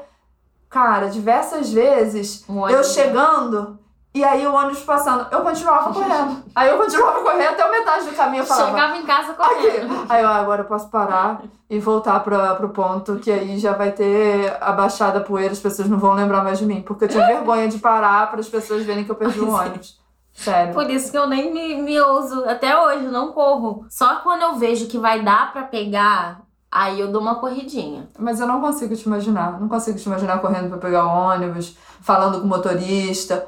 Cara, 0.69 1.07
diversas 1.07 1.71
vezes 1.71 2.43
Um 2.49 2.67
eu 2.67 2.83
chegando 2.83 3.79
e 4.13 4.23
aí 4.23 4.45
o 4.45 4.53
ônibus 4.53 4.81
passando, 4.81 5.27
eu 5.31 5.41
continuava 5.41 5.93
correndo. 5.93 6.43
Aí 6.55 6.69
eu 6.69 6.77
continuava 6.77 7.21
correndo 7.21 7.51
até 7.51 7.71
metade 7.71 8.05
do 8.05 8.15
caminho 8.15 8.41
eu 8.41 8.47
falava. 8.47 8.71
Chegava 8.71 8.97
em 8.97 9.05
casa 9.05 9.31
Aqui. 9.31 9.37
correndo. 9.37 10.05
Aí 10.09 10.23
eu, 10.23 10.29
agora 10.29 10.61
eu 10.63 10.65
posso 10.65 10.89
parar 10.89 11.41
e 11.69 11.79
voltar 11.79 12.19
pra, 12.21 12.55
pro 12.55 12.69
ponto 12.69 13.17
que 13.17 13.31
aí 13.31 13.59
já 13.59 13.73
vai 13.73 13.91
ter 13.91 14.57
abaixado 14.59 15.19
a 15.19 15.21
poeira, 15.21 15.51
as 15.53 15.59
pessoas 15.59 15.87
não 15.87 15.99
vão 15.99 16.13
lembrar 16.13 16.43
mais 16.43 16.57
de 16.57 16.65
mim. 16.65 16.81
Porque 16.81 17.05
eu 17.05 17.09
tinha 17.09 17.25
vergonha 17.27 17.67
de 17.67 17.77
parar 17.77 18.29
para 18.31 18.39
as 18.39 18.49
pessoas 18.49 18.83
verem 18.83 19.03
que 19.03 19.11
eu 19.11 19.15
perdi 19.15 19.39
o 19.39 19.51
ônibus. 19.51 19.99
Sério. 20.33 20.73
Por 20.73 20.89
isso 20.89 21.11
que 21.11 21.17
eu 21.17 21.27
nem 21.27 21.53
me, 21.53 21.81
me 21.81 21.99
ouso. 21.99 22.45
Até 22.45 22.79
hoje, 22.79 23.05
eu 23.05 23.11
não 23.11 23.31
corro. 23.31 23.85
Só 23.89 24.15
quando 24.17 24.41
eu 24.41 24.55
vejo 24.55 24.87
que 24.87 24.97
vai 24.97 25.21
dar 25.21 25.51
pra 25.51 25.63
pegar, 25.63 26.41
aí 26.71 26.99
eu 26.99 27.11
dou 27.11 27.21
uma 27.21 27.35
corridinha. 27.35 28.09
Mas 28.17 28.39
eu 28.39 28.47
não 28.47 28.61
consigo 28.61 28.95
te 28.95 29.03
imaginar. 29.05 29.59
Não 29.59 29.67
consigo 29.67 29.99
te 29.99 30.05
imaginar 30.05 30.39
correndo 30.39 30.69
pra 30.69 30.77
pegar 30.77 31.05
o 31.05 31.09
ônibus, 31.09 31.77
falando 32.01 32.39
com 32.39 32.45
o 32.45 32.49
motorista. 32.49 33.45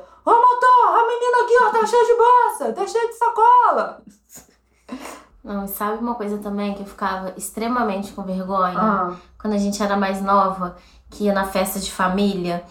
Menina 1.11 1.43
aqui, 1.43 1.57
ó, 1.63 1.69
tá 1.69 1.85
cheia 1.85 2.05
de 2.05 2.15
bolsa, 2.15 2.73
tá 2.73 2.87
cheia 2.87 3.07
de 3.07 3.13
sacola. 3.15 4.01
Não, 5.43 5.65
e 5.65 5.67
sabe 5.67 5.97
uma 5.97 6.15
coisa 6.15 6.37
também 6.37 6.73
que 6.73 6.81
eu 6.81 6.85
ficava 6.85 7.33
extremamente 7.35 8.11
com 8.11 8.21
vergonha? 8.21 8.77
Ah, 8.77 9.11
Quando 9.39 9.53
a 9.53 9.57
gente 9.57 9.81
era 9.81 9.97
mais 9.97 10.21
nova, 10.21 10.75
que 11.09 11.25
ia 11.25 11.33
na 11.33 11.45
festa 11.45 11.79
de 11.79 11.91
família. 11.91 12.63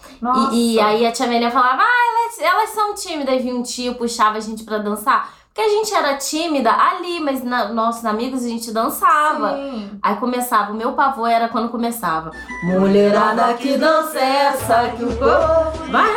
E, 0.53 0.75
e 0.75 0.79
aí 0.79 1.05
a 1.05 1.11
tia 1.11 1.25
Amélia 1.25 1.51
falava, 1.51 1.81
ah, 1.81 2.31
elas, 2.39 2.53
elas 2.53 2.69
são 2.69 2.95
tímidas. 2.95 3.35
E 3.35 3.39
vinha 3.39 3.55
um 3.55 3.61
tio, 3.61 3.95
puxava 3.95 4.37
a 4.37 4.39
gente 4.39 4.63
pra 4.63 4.77
dançar. 4.77 5.33
Porque 5.53 5.59
a 5.59 5.69
gente 5.69 5.93
era 5.93 6.15
tímida 6.15 6.71
ali, 6.71 7.19
mas 7.19 7.43
na, 7.43 7.67
nossos 7.73 8.05
amigos 8.05 8.45
a 8.45 8.47
gente 8.47 8.71
dançava. 8.71 9.53
Sim. 9.55 9.99
Aí 10.01 10.15
começava, 10.15 10.71
o 10.71 10.75
meu 10.75 10.93
pavor 10.93 11.29
era 11.29 11.49
quando 11.49 11.67
começava. 11.67 12.31
Mulherada 12.63 13.53
que 13.55 13.77
dança 13.77 14.17
é 14.17 14.45
essa 14.45 14.93
que 14.95 15.03
o 15.03 15.07
corpo. 15.17 15.91
Vai, 15.91 16.09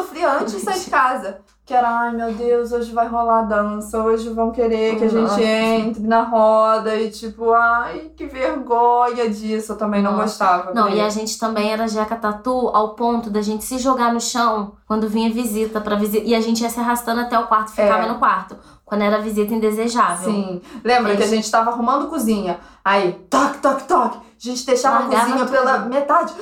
Nossa, 0.00 0.14
eu 0.14 0.20
já 0.20 0.20
sofri 0.20 0.24
antes 0.24 0.54
de 0.54 0.60
sair 0.60 0.80
de 0.80 0.90
casa. 0.90 1.38
Que 1.64 1.74
era, 1.74 1.88
ai 1.88 2.12
meu 2.12 2.32
Deus, 2.34 2.72
hoje 2.72 2.92
vai 2.92 3.06
rolar 3.06 3.42
dança, 3.42 3.96
hoje 4.02 4.28
vão 4.30 4.50
querer 4.50 4.96
que 4.96 5.04
a 5.04 5.08
gente 5.08 5.20
Nossa. 5.22 5.40
entre 5.40 6.02
na 6.04 6.22
roda 6.22 6.96
e 6.96 7.10
tipo, 7.10 7.52
ai, 7.52 8.10
que 8.16 8.26
vergonha 8.26 9.30
disso. 9.30 9.72
Eu 9.72 9.76
também 9.78 10.02
não 10.02 10.10
Nossa. 10.12 10.24
gostava. 10.24 10.74
Não, 10.74 10.88
e 10.88 11.00
a 11.00 11.08
gente 11.08 11.38
também 11.38 11.70
era 11.72 11.86
jeca 11.86 12.16
tatu 12.16 12.70
ao 12.74 12.94
ponto 12.94 13.30
da 13.30 13.40
gente 13.40 13.64
se 13.64 13.78
jogar 13.78 14.12
no 14.12 14.20
chão 14.20 14.72
quando 14.84 15.08
vinha 15.08 15.30
visita 15.30 15.80
para 15.80 15.94
visita. 15.94 16.24
E 16.26 16.34
a 16.34 16.40
gente 16.40 16.60
ia 16.60 16.70
se 16.70 16.80
arrastando 16.80 17.20
até 17.20 17.38
o 17.38 17.46
quarto, 17.46 17.70
ficava 17.70 18.04
É. 18.04 18.08
no 18.08 18.18
quarto. 18.18 18.56
Quando 18.84 19.02
era 19.02 19.20
visita 19.20 19.54
indesejável. 19.54 20.32
Sim. 20.32 20.60
Lembra 20.82 21.16
que 21.16 21.22
a 21.22 21.26
gente 21.28 21.48
tava 21.48 21.70
arrumando 21.70 22.08
cozinha. 22.08 22.58
Aí, 22.84 23.12
toque, 23.30 23.58
toque, 23.58 23.84
toque. 23.84 24.18
A 24.18 24.22
gente 24.38 24.66
deixava 24.66 24.96
a 24.96 25.00
Largava 25.02 25.22
cozinha 25.26 25.44
tudo. 25.46 25.50
pela 25.52 25.78
metade. 25.80 26.34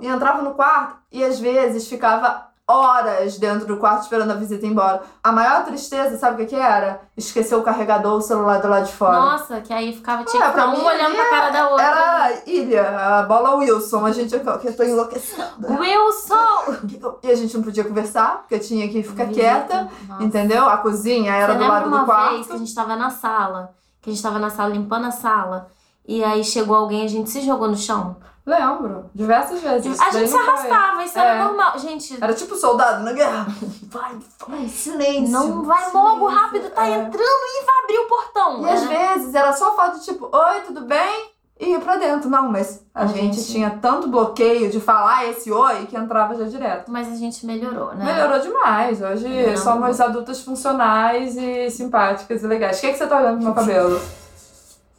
E 0.00 0.06
entrava 0.06 0.40
no 0.40 0.52
quarto. 0.54 0.96
E 1.12 1.22
às 1.22 1.38
vezes 1.38 1.86
ficava 1.86 2.46
horas 2.68 3.38
dentro 3.38 3.64
do 3.66 3.76
quarto 3.76 4.02
esperando 4.02 4.32
a 4.32 4.34
visita 4.34 4.66
ir 4.66 4.70
embora. 4.70 5.02
A 5.22 5.30
maior 5.30 5.64
tristeza, 5.64 6.18
sabe 6.18 6.34
o 6.34 6.38
que 6.46 6.54
que 6.54 6.60
era? 6.60 7.00
Esquecer 7.16 7.54
o 7.54 7.62
carregador, 7.62 8.14
o 8.18 8.20
celular 8.20 8.60
do 8.60 8.66
lado 8.68 8.86
de 8.86 8.92
fora. 8.92 9.20
Nossa, 9.20 9.60
que 9.60 9.72
aí 9.72 9.94
ficava, 9.94 10.24
tinha 10.24 10.46
que 10.46 10.52
pra 10.52 10.70
ficar 10.72 10.82
um 10.82 10.84
olhando 10.84 11.14
pra 11.14 11.30
cara 11.30 11.50
da 11.50 11.68
outra. 11.68 11.84
Era 11.84 12.42
ilha, 12.46 13.18
a 13.18 13.22
bola 13.22 13.54
Wilson. 13.56 14.04
A 14.04 14.10
gente, 14.12 14.36
que 14.38 14.48
eu 14.68 14.76
tô 14.76 14.82
enlouquecida. 14.82 15.48
Wilson! 15.60 17.18
E 17.22 17.30
a 17.30 17.34
gente 17.36 17.56
não 17.56 17.62
podia 17.62 17.84
conversar, 17.84 18.38
porque 18.38 18.58
tinha 18.58 18.88
que 18.88 19.02
ficar 19.02 19.26
quieta, 19.26 19.88
Nossa. 20.08 20.24
entendeu? 20.24 20.68
A 20.68 20.78
cozinha 20.78 21.34
era 21.34 21.52
Você 21.52 21.58
do 21.58 21.68
lado 21.68 21.86
uma 21.86 22.00
do 22.00 22.06
quarto. 22.06 22.34
vez 22.34 22.46
que 22.48 22.52
a 22.52 22.58
gente 22.58 22.74
tava 22.74 22.96
na 22.96 23.10
sala, 23.10 23.74
que 24.02 24.10
a 24.10 24.12
gente 24.12 24.22
tava 24.22 24.38
na 24.40 24.50
sala 24.50 24.70
limpando 24.70 25.06
a 25.06 25.12
sala, 25.12 25.68
e 26.06 26.22
aí 26.24 26.42
chegou 26.42 26.74
alguém, 26.76 27.04
a 27.04 27.08
gente 27.08 27.30
se 27.30 27.40
jogou 27.42 27.68
no 27.68 27.76
chão. 27.76 28.16
Lembro, 28.46 29.10
diversas 29.12 29.60
vezes. 29.60 29.98
a 30.00 30.10
gente 30.10 30.28
se 30.30 30.36
arrastava, 30.36 31.02
isso 31.04 31.18
É. 31.18 31.22
era 31.22 31.44
normal. 31.44 31.76
Gente, 31.78 32.16
Era 32.22 32.32
tipo 32.32 32.54
soldado 32.54 33.02
na 33.02 33.10
guerra. 33.12 33.46
Vai, 33.90 34.16
vai, 34.46 34.68
silêncio. 34.68 35.32
não 35.32 35.64
vai 35.64 35.78
silêncio. 35.78 36.00
logo, 36.00 36.26
rápido, 36.28 36.70
tá 36.70 36.86
É. 36.86 36.92
entrando 36.92 37.18
e 37.24 37.64
vai 37.64 37.74
abrir 37.84 37.98
o 37.98 38.06
portão. 38.08 38.64
E 38.66 38.70
às 38.70 38.82
Era- 38.82 39.14
vezes 39.14 39.34
era 39.34 39.52
só 39.52 39.74
falta 39.74 39.98
de 39.98 40.04
tipo, 40.04 40.28
oi, 40.32 40.60
tudo 40.64 40.82
bem? 40.82 41.30
E 41.58 41.70
ia 41.70 41.80
pra 41.80 41.96
dentro. 41.96 42.28
Não, 42.28 42.52
mas 42.52 42.84
a, 42.94 43.02
A 43.04 43.06
gente, 43.06 43.36
gente- 43.36 43.50
tinha 43.50 43.70
tanto 43.82 44.08
bloqueio 44.08 44.70
de 44.70 44.78
falar 44.78 45.26
esse 45.26 45.50
oi 45.50 45.86
que 45.86 45.96
entrava 45.96 46.34
já 46.36 46.44
direto. 46.44 46.90
Mas 46.92 47.10
a 47.10 47.16
gente 47.16 47.44
melhorou, 47.46 47.94
né? 47.94 48.04
Melhorou 48.04 48.38
demais. 48.38 49.00
Hoje 49.00 49.26
Melhorou. 49.26 49.56
somos 49.56 49.98
adultas 50.00 50.40
funcionais 50.42 51.34
e 51.36 51.70
simpáticas 51.70 52.42
e 52.44 52.46
legais. 52.46 52.76
O 52.76 52.80
que, 52.82 52.92
que 52.92 52.98
você 52.98 53.06
tá 53.06 53.16
olhando 53.16 53.36
pro 53.36 53.44
meu 53.46 53.54
cabelo? 53.54 54.00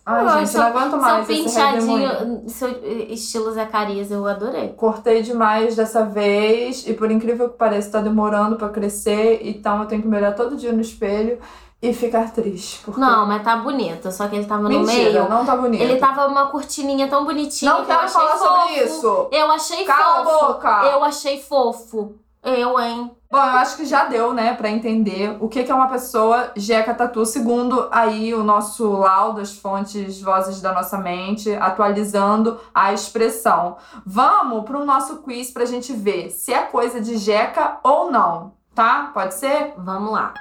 Ai, 0.09 0.45
gente, 0.45 0.57
não 0.57 0.65
aguento 0.67 0.97
mais 0.97 1.27
Seu 1.27 1.35
esse 1.35 1.43
penteadinho, 1.43 2.43
seu 2.47 2.69
estilo 3.09 3.51
Zacarias, 3.51 4.09
eu 4.09 4.25
adorei. 4.25 4.69
Cortei 4.69 5.21
demais 5.21 5.75
dessa 5.75 6.05
vez 6.05 6.87
e 6.87 6.93
por 6.93 7.11
incrível 7.11 7.49
que 7.49 7.57
pareça 7.57 7.91
tá 7.91 7.99
demorando 7.99 8.55
pra 8.55 8.69
crescer, 8.69 9.41
então 9.43 9.81
eu 9.81 9.85
tenho 9.87 10.01
que 10.01 10.07
me 10.07 10.15
olhar 10.15 10.33
todo 10.33 10.55
dia 10.55 10.71
no 10.71 10.79
espelho 10.79 11.39
e 11.81 11.93
ficar 11.93 12.31
triste. 12.31 12.81
Porque... 12.85 12.99
Não, 13.01 13.25
mas 13.27 13.43
tá 13.43 13.57
bonito, 13.57 14.09
só 14.11 14.27
que 14.29 14.37
ele 14.37 14.45
tava 14.45 14.63
no 14.63 14.69
Mentira, 14.69 15.11
meio. 15.11 15.29
não 15.29 15.45
tá 15.45 15.55
bonito. 15.57 15.81
Ele 15.83 15.97
tava 15.97 16.25
uma 16.27 16.47
cortininha 16.47 17.07
tão 17.09 17.25
bonitinha 17.25 17.71
Não 17.71 17.85
quero 17.85 18.07
falar 18.07 18.37
fofo. 18.37 18.47
sobre 18.47 18.83
isso. 18.85 19.27
Eu 19.31 19.51
achei 19.51 19.83
Cala 19.83 20.21
a 20.21 20.25
fofo. 20.25 20.47
boca. 20.53 20.69
Eu 20.85 21.03
achei 21.03 21.39
fofo. 21.41 22.15
Eu, 22.47 22.79
hein? 22.79 23.11
Bom, 23.29 23.37
eu 23.37 23.57
acho 23.57 23.75
que 23.75 23.85
já 23.85 24.05
deu, 24.05 24.33
né, 24.33 24.53
pra 24.53 24.69
entender 24.69 25.35
o 25.41 25.49
que 25.49 25.69
é 25.69 25.75
uma 25.75 25.89
pessoa 25.89 26.53
jeca 26.55 26.93
tatu, 26.93 27.25
segundo 27.25 27.89
aí 27.91 28.33
o 28.33 28.41
nosso 28.41 28.89
laudo, 28.89 29.41
as 29.41 29.53
fontes 29.57 30.21
vozes 30.21 30.61
da 30.61 30.71
nossa 30.71 30.97
mente, 30.97 31.53
atualizando 31.55 32.57
a 32.73 32.93
expressão. 32.93 33.75
Vamos 34.05 34.63
pro 34.63 34.85
nosso 34.85 35.17
quiz 35.17 35.51
pra 35.51 35.65
gente 35.65 35.91
ver 35.91 36.29
se 36.29 36.53
é 36.53 36.61
coisa 36.61 37.01
de 37.01 37.17
jeca 37.17 37.79
ou 37.83 38.09
não, 38.09 38.53
tá? 38.73 39.11
Pode 39.13 39.33
ser? 39.33 39.73
Vamos 39.77 40.13
lá. 40.13 40.33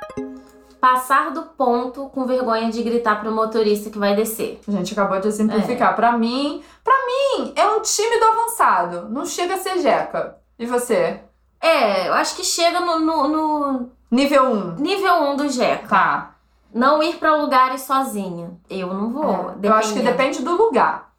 Passar 0.81 1.33
do 1.33 1.43
ponto 1.43 2.09
com 2.11 2.25
vergonha 2.25 2.71
de 2.71 2.85
gritar 2.85 3.21
pro 3.21 3.33
motorista 3.33 3.91
que 3.91 3.99
vai 3.99 4.15
descer. 4.15 4.61
A 4.69 4.71
gente 4.71 4.93
acabou 4.93 5.19
de 5.19 5.33
simplificar. 5.33 5.97
Pra 5.97 6.13
mim, 6.13 6.63
pra 6.85 6.95
mim, 7.05 7.53
é 7.57 7.67
um 7.67 7.81
tímido 7.81 8.25
avançado. 8.25 9.09
Não 9.09 9.27
chega 9.27 9.55
a 9.55 9.59
ser 9.59 9.81
jeca. 9.81 10.37
E 10.57 10.65
você? 10.67 11.26
É, 11.67 12.09
eu 12.09 12.15
acho 12.15 12.37
que 12.37 12.45
chega 12.45 12.81
no, 12.81 12.99
no- 13.01 13.29
no 13.29 13.91
Nível 14.11 14.45
1. 14.53 14.75
nível 14.79 15.15
1 15.15 15.37
do 15.37 15.49
Jeca. 15.49 15.89
Tá. 15.89 16.31
Não 16.73 17.03
ir 17.03 17.17
pra 17.17 17.35
lugares 17.37 17.83
sozinha. 17.83 18.51
Eu 18.69 18.89
não 18.93 19.11
vou. 19.13 19.51
É, 19.63 19.67
eu 19.67 19.75
acho 19.75 19.93
que 19.95 20.01
depende 20.01 20.43
do 20.43 20.57
lugar. 20.57 21.11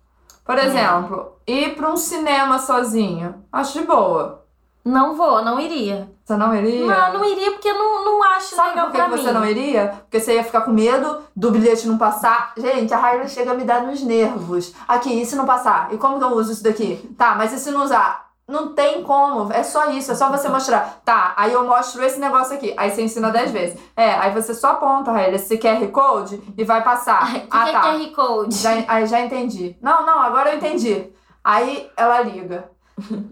Por 0.45 0.57
É. 0.57 0.65
exemplo, 0.65 1.33
ir 1.45 1.75
pra 1.75 1.89
um 1.91 1.97
cinema 1.97 2.59
sozinho. 2.59 3.43
Acho 3.51 3.79
de 3.79 3.85
boa. 3.85 4.45
Não 4.85 5.15
vou, 5.15 5.43
não 5.43 5.59
iria. 5.59 6.09
Você 6.23 6.37
não 6.37 6.55
iria? 6.55 6.85
Não, 6.85 7.13
não 7.19 7.25
iria 7.25 7.51
porque 7.51 7.67
eu 7.67 7.77
não, 7.77 8.05
não 8.05 8.23
acho 8.23 8.55
Sabe 8.55 8.69
legal 8.69 8.85
por 8.85 8.93
que 8.95 9.03
que 9.03 9.09
você 9.17 9.31
não 9.33 9.45
iria? 9.45 9.87
Porque 10.03 10.19
você 10.19 10.35
ia 10.35 10.43
ficar 10.45 10.61
com 10.61 10.71
medo 10.71 11.23
do 11.35 11.51
bilhete 11.51 11.87
não 11.87 11.97
passar. 11.97 12.53
Gente, 12.57 12.93
a 12.93 12.97
Harley 12.97 13.27
chega 13.27 13.51
a 13.51 13.53
me 13.53 13.65
dar 13.65 13.81
nos 13.83 14.01
nervos. 14.01 14.73
Aqui, 14.87 15.21
e 15.21 15.25
se 15.25 15.35
não 15.35 15.45
passar? 15.45 15.93
E 15.93 15.97
como 15.97 16.17
que 16.17 16.23
eu 16.23 16.29
uso 16.31 16.53
isso 16.53 16.63
daqui? 16.63 17.13
Tá, 17.17 17.35
mas 17.35 17.51
e 17.51 17.59
se 17.59 17.69
não 17.71 17.83
usar? 17.83 18.26
Não 18.47 18.73
tem 18.73 19.03
como, 19.03 19.51
é 19.51 19.61
só 19.61 19.89
isso, 19.89 20.11
é 20.11 20.15
só 20.15 20.29
você 20.29 20.47
mostrar. 20.47 21.01
Tá, 21.03 21.33
aí 21.35 21.51
eu 21.51 21.65
mostro 21.65 22.01
esse 22.01 22.17
negócio 22.17 22.55
aqui. 22.55 22.73
Aí 22.77 22.89
você 22.89 23.01
ensina 23.01 23.29
10 23.29 23.51
vezes. 23.51 23.79
É, 23.93 24.11
aí 24.11 24.31
você 24.31 24.53
só 24.53 24.71
aponta, 24.71 25.11
Raíla, 25.11 25.35
esse 25.35 25.57
QR 25.57 25.85
Code 25.91 26.41
e 26.57 26.63
vai 26.63 26.81
passar. 26.81 27.29
Que, 27.29 27.47
ah, 27.51 27.65
que 27.65 27.71
tá. 27.73 27.87
é 27.93 27.97
QR 27.97 28.15
Code? 28.15 28.55
Já, 28.55 28.71
aí 28.87 29.05
já 29.05 29.19
entendi. 29.19 29.75
Não, 29.81 30.05
não, 30.05 30.21
agora 30.21 30.51
eu 30.51 30.57
entendi. 30.57 31.11
Aí 31.43 31.91
ela 31.97 32.21
liga. 32.21 32.71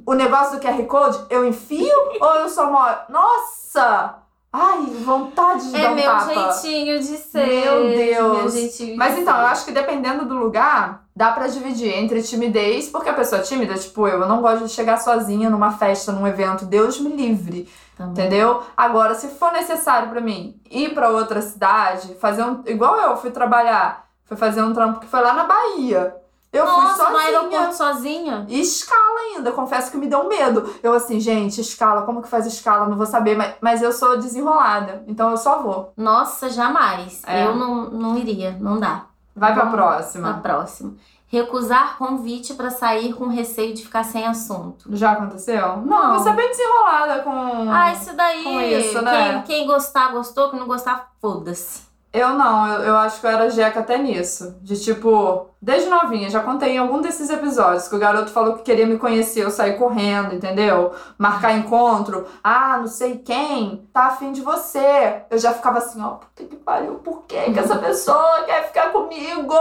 O 0.06 0.14
negócio 0.14 0.58
do 0.58 0.62
QR 0.62 0.84
Code, 0.86 1.26
eu 1.30 1.48
enfio 1.48 1.96
ou 2.20 2.36
eu 2.36 2.50
só 2.50 2.70
moro? 2.70 2.98
Nossa! 3.10 4.16
Ai, 4.52 4.86
vontade 5.04 5.70
de 5.70 5.76
É 5.78 5.82
dar 5.82 5.92
um 5.92 5.96
meu 5.96 6.04
tapa. 6.06 6.34
jeitinho 6.34 7.00
de 7.00 7.18
ser. 7.18 7.46
Meu 7.46 7.88
Deus. 7.88 8.38
Meu 8.38 8.50
jeitinho 8.50 8.92
de 8.92 8.98
Mas 8.98 9.18
então, 9.18 9.38
eu 9.38 9.48
acho 9.48 9.66
que 9.66 9.72
dependendo 9.72 10.26
do 10.26 10.36
lugar, 10.36 11.05
dá 11.16 11.32
pra 11.32 11.48
dividir 11.48 11.94
entre 11.94 12.22
timidez, 12.22 12.90
porque 12.90 13.10
a 13.10 13.14
pessoa 13.14 13.42
tímida, 13.42 13.76
tipo 13.76 14.08
eu, 14.08 14.20
eu 14.22 14.28
não 14.28 14.42
gosto 14.42 14.66
de 14.66 14.72
chegar 14.72 14.98
sozinha 14.98 15.50
numa 15.50 15.72
festa, 15.72 16.12
num 16.12 16.28
evento, 16.28 16.66
Deus 16.66 17.00
me 17.00 17.10
livre, 17.16 17.70
Também. 17.98 18.12
entendeu? 18.12 18.62
Agora, 18.76 19.16
se 19.16 19.30
for 19.30 19.52
necessário 19.54 20.10
pra 20.10 20.20
mim 20.20 20.60
ir 20.70 20.94
pra 20.94 21.10
outra 21.10 21.42
cidade, 21.42 22.16
fazer 22.16 22.44
um. 22.44 22.62
Igual 22.66 22.98
eu 23.00 23.16
fui 23.18 23.32
trabalhar, 23.32 24.06
fui 24.26 24.36
fazer 24.36 24.62
um 24.62 24.74
trampo 24.74 25.00
que 25.00 25.08
foi 25.08 25.22
lá 25.22 25.34
na 25.34 25.46
Bahia. 25.46 26.16
Eu 26.52 26.66
fui 26.66 26.84
Nossa, 26.84 27.04
no 27.10 27.18
sozinha. 27.18 27.20
aeroporto 27.38 27.76
sozinha? 27.76 28.46
E 28.48 28.62
escala 28.62 29.20
ainda, 29.20 29.52
confesso 29.52 29.92
que 29.92 29.98
me 29.98 30.08
deu 30.08 30.26
medo. 30.30 30.74
Eu 30.82 30.94
assim, 30.94 31.20
gente, 31.20 31.60
escala, 31.60 32.04
como 32.04 32.22
que 32.22 32.30
faz 32.30 32.46
escala? 32.46 32.88
Não 32.88 32.96
vou 32.96 33.06
saber, 33.06 33.36
mas, 33.36 33.56
mas 33.60 33.82
eu 33.82 33.92
sou 33.92 34.18
desenrolada, 34.18 35.04
então 35.06 35.32
eu 35.32 35.38
só 35.38 35.62
vou. 35.62 35.92
Nossa, 35.98 36.50
jamais. 36.50 37.22
É. 37.28 37.46
Eu 37.46 37.56
não, 37.58 37.90
não 37.90 38.18
iria, 38.18 38.56
não 38.58 38.80
dá. 38.80 39.04
Vai 39.36 39.54
pra 39.54 39.66
próxima. 39.68 40.30
Na 40.32 40.38
próxima. 40.40 40.94
Recusar 41.28 41.98
convite 41.98 42.54
pra 42.54 42.70
sair 42.70 43.14
com 43.14 43.28
receio 43.28 43.74
de 43.74 43.84
ficar 43.84 44.04
sem 44.04 44.26
assunto. 44.26 44.86
Já 44.96 45.12
aconteceu? 45.14 45.78
Não, 45.78 45.86
Não. 45.86 46.14
você 46.20 46.30
é 46.30 46.34
bem 46.34 46.48
desenrolada 46.50 47.24
com. 47.24 47.70
Ah, 47.70 47.92
isso 47.92 48.16
daí. 48.16 48.44
Com 48.44 48.62
isso, 48.62 49.02
né? 49.02 49.44
Quem, 49.46 49.58
quem 49.58 49.68
gostar, 49.68 50.12
gostou. 50.12 50.50
Quem 50.52 50.60
não 50.60 50.68
gostar, 50.68 51.12
foda-se. 51.20 51.85
Eu 52.16 52.30
não, 52.30 52.66
eu, 52.68 52.82
eu 52.82 52.96
acho 52.98 53.20
que 53.20 53.26
eu 53.26 53.30
era 53.30 53.50
jeca 53.50 53.82
até 53.82 53.98
nisso. 53.98 54.56
De 54.62 54.80
tipo, 54.82 55.50
desde 55.62 55.90
novinha, 55.90 56.30
já 56.30 56.42
contei 56.42 56.76
em 56.76 56.78
algum 56.78 57.02
desses 57.02 57.30
episódios 57.30 57.90
que 57.90 57.96
o 57.96 58.00
garoto 58.00 58.32
falou 58.32 58.54
que 58.54 58.64
queria 58.64 58.88
me 58.88 58.98
conhecer, 58.98 59.44
eu 59.44 59.52
saí 59.52 59.74
correndo, 59.74 60.34
entendeu? 60.34 60.94
Marcar 61.18 61.58
encontro. 61.58 62.26
Ah, 62.42 62.78
não 62.78 62.88
sei 62.88 63.18
quem 63.18 63.86
tá 63.92 64.06
afim 64.06 64.32
de 64.32 64.42
você. 64.42 65.24
Eu 65.30 65.38
já 65.38 65.54
ficava 65.54 65.80
assim, 65.80 66.02
ó, 66.02 66.12
puta 66.12 66.46
que 66.46 66.56
pariu, 66.56 66.96
por 66.96 67.24
que 67.24 67.52
que 67.52 67.60
essa 67.60 67.76
pessoa 67.76 68.44
quer 68.48 68.68
ficar 68.68 68.94
comigo? 68.94 69.54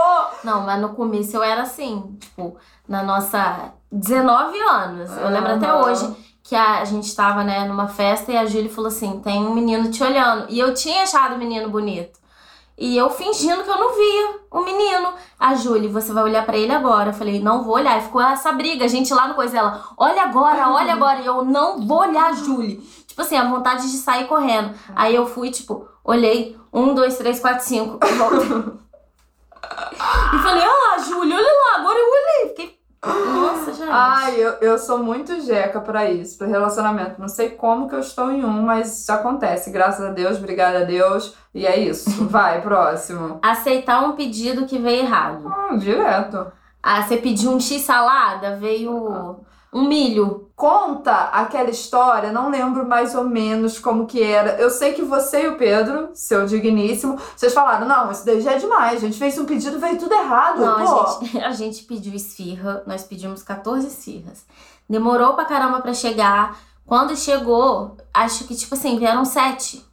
Não, 0.45 0.61
mas 0.61 0.81
no 0.81 0.91
começo 0.91 1.37
eu 1.37 1.43
era 1.43 1.63
assim. 1.63 2.17
Tipo, 2.21 2.57
na 2.89 3.03
nossa. 3.03 3.73
19 3.91 4.59
anos. 4.61 5.11
Eu 5.17 5.29
lembro 5.29 5.53
até 5.53 5.67
Aham. 5.67 5.87
hoje 5.87 6.17
que 6.43 6.55
a, 6.55 6.81
a 6.81 6.85
gente 6.85 7.15
tava, 7.17 7.43
né, 7.43 7.65
numa 7.65 7.89
festa 7.89 8.31
e 8.31 8.37
a 8.37 8.45
Júlia 8.45 8.71
falou 8.71 8.89
assim: 8.89 9.21
tem 9.21 9.45
um 9.45 9.55
menino 9.55 9.91
te 9.91 10.03
olhando. 10.05 10.47
E 10.49 10.59
eu 10.59 10.75
tinha 10.75 11.03
achado 11.03 11.35
o 11.35 11.39
menino 11.39 11.69
bonito. 11.69 12.24
E 12.77 12.97
eu 12.97 13.09
fingindo 13.09 13.63
que 13.63 13.71
eu 13.71 13.79
não 13.79 13.95
via 13.95 14.41
o 14.51 14.61
menino. 14.63 15.15
A 15.39 15.55
Júlia, 15.55 15.89
você 15.89 16.13
vai 16.13 16.25
olhar 16.25 16.45
pra 16.45 16.57
ele 16.57 16.73
agora. 16.73 17.11
Eu 17.11 17.15
falei, 17.15 17.41
não 17.41 17.63
vou 17.63 17.75
olhar. 17.75 17.99
E 17.99 18.03
ficou 18.03 18.21
essa 18.21 18.53
briga, 18.53 18.85
a 18.85 18.89
gente 18.89 19.15
lá 19.15 19.29
no 19.29 19.35
coisa 19.35 19.53
dela, 19.53 19.85
olha 19.97 20.23
agora, 20.23 20.69
olha 20.71 20.93
agora. 20.93 21.21
E 21.21 21.27
eu 21.27 21.45
não 21.45 21.87
vou 21.87 22.01
olhar 22.01 22.31
a 22.31 22.33
Júlia. 22.33 22.79
Tipo 23.07 23.23
assim, 23.23 23.37
a 23.37 23.49
vontade 23.49 23.91
de 23.91 23.97
sair 23.97 24.27
correndo. 24.27 24.75
Aí 24.97 25.15
eu 25.15 25.27
fui, 25.27 25.51
tipo, 25.51 25.89
olhei, 26.03 26.59
um, 26.73 26.95
dois, 26.95 27.17
três, 27.17 27.39
quatro, 27.39 27.65
cinco. 27.65 27.99
e 28.05 28.09
e 30.37 30.39
falei, 30.43 30.65
ah, 30.65 30.99
Júlia, 30.99 31.37
olha 31.37 31.47
lá, 31.47 31.81
agora 31.81 31.99
eu 31.99 32.11
olhei. 32.11 32.49
Fiquei 32.49 32.84
Nossa, 33.07 33.73
gente. 33.73 33.91
Ai, 33.91 34.35
eu, 34.37 34.53
eu 34.61 34.79
sou 34.79 34.99
muito 34.99 35.41
jeca 35.41 35.81
pra 35.81 36.11
isso, 36.11 36.39
pra 36.39 36.47
relacionamento. 36.47 37.21
Não 37.21 37.29
sei 37.29 37.51
como 37.51 37.89
que 37.89 37.95
eu 37.95 38.01
estou 38.01 38.31
em 38.31 38.45
um, 38.45 38.63
mas 38.63 39.01
isso 39.01 39.13
acontece. 39.13 39.71
Graças 39.71 40.05
a 40.05 40.11
Deus, 40.11 40.39
obrigada 40.39 40.81
a 40.81 40.85
Deus. 40.85 41.35
E 41.55 41.67
é 41.67 41.79
isso. 41.79 42.11
Vai, 42.27 42.61
próximo. 42.61 43.39
Aceitar 43.43 44.03
um 44.03 44.13
pedido 44.13 44.67
que 44.67 44.79
veio 44.79 45.03
errado. 45.03 45.47
Hum, 45.47 45.79
direto. 45.79 46.47
Ah, 46.83 47.03
você 47.03 47.17
pediu 47.17 47.51
um 47.51 47.61
X 47.61 47.83
salada, 47.83 48.57
veio 48.57 49.45
um 49.75 49.89
milho. 49.89 50.51
Conta 50.55 51.13
aquela 51.33 51.69
história, 51.69 52.31
não 52.31 52.49
lembro 52.49 52.87
mais 52.87 53.13
ou 53.17 53.25
menos 53.25 53.81
como 53.81 54.07
que 54.07 54.23
era. 54.23 54.53
Eu 54.53 54.71
sei 54.71 54.93
que 54.93 55.03
você 55.03 55.43
e 55.43 55.49
o 55.49 55.57
Pedro, 55.57 56.11
seu 56.15 56.47
digníssimo, 56.47 57.19
vocês 57.37 57.53
falaram: 57.53 57.89
não, 57.89 58.13
isso 58.13 58.25
daí 58.25 58.41
já 58.41 58.53
é 58.53 58.59
demais. 58.59 59.03
A 59.03 59.07
gente 59.07 59.19
fez 59.19 59.37
um 59.37 59.45
pedido, 59.45 59.81
veio 59.81 59.99
tudo 59.99 60.15
errado. 60.15 60.61
Não, 60.61 60.87
pô. 60.87 61.01
a 61.01 61.21
gente, 61.21 61.39
a 61.43 61.51
gente 61.51 61.83
pediu 61.83 62.15
esfirra, 62.15 62.85
nós 62.87 63.03
pedimos 63.03 63.43
14 63.43 63.89
esfirras. 63.89 64.47
Demorou 64.89 65.35
pra 65.35 65.45
caramba 65.45 65.81
pra 65.81 65.93
chegar. 65.93 66.57
Quando 66.87 67.17
chegou, 67.17 67.97
acho 68.13 68.45
que, 68.45 68.55
tipo 68.55 68.75
assim, 68.75 68.99
vieram 68.99 69.25
sete. 69.25 69.85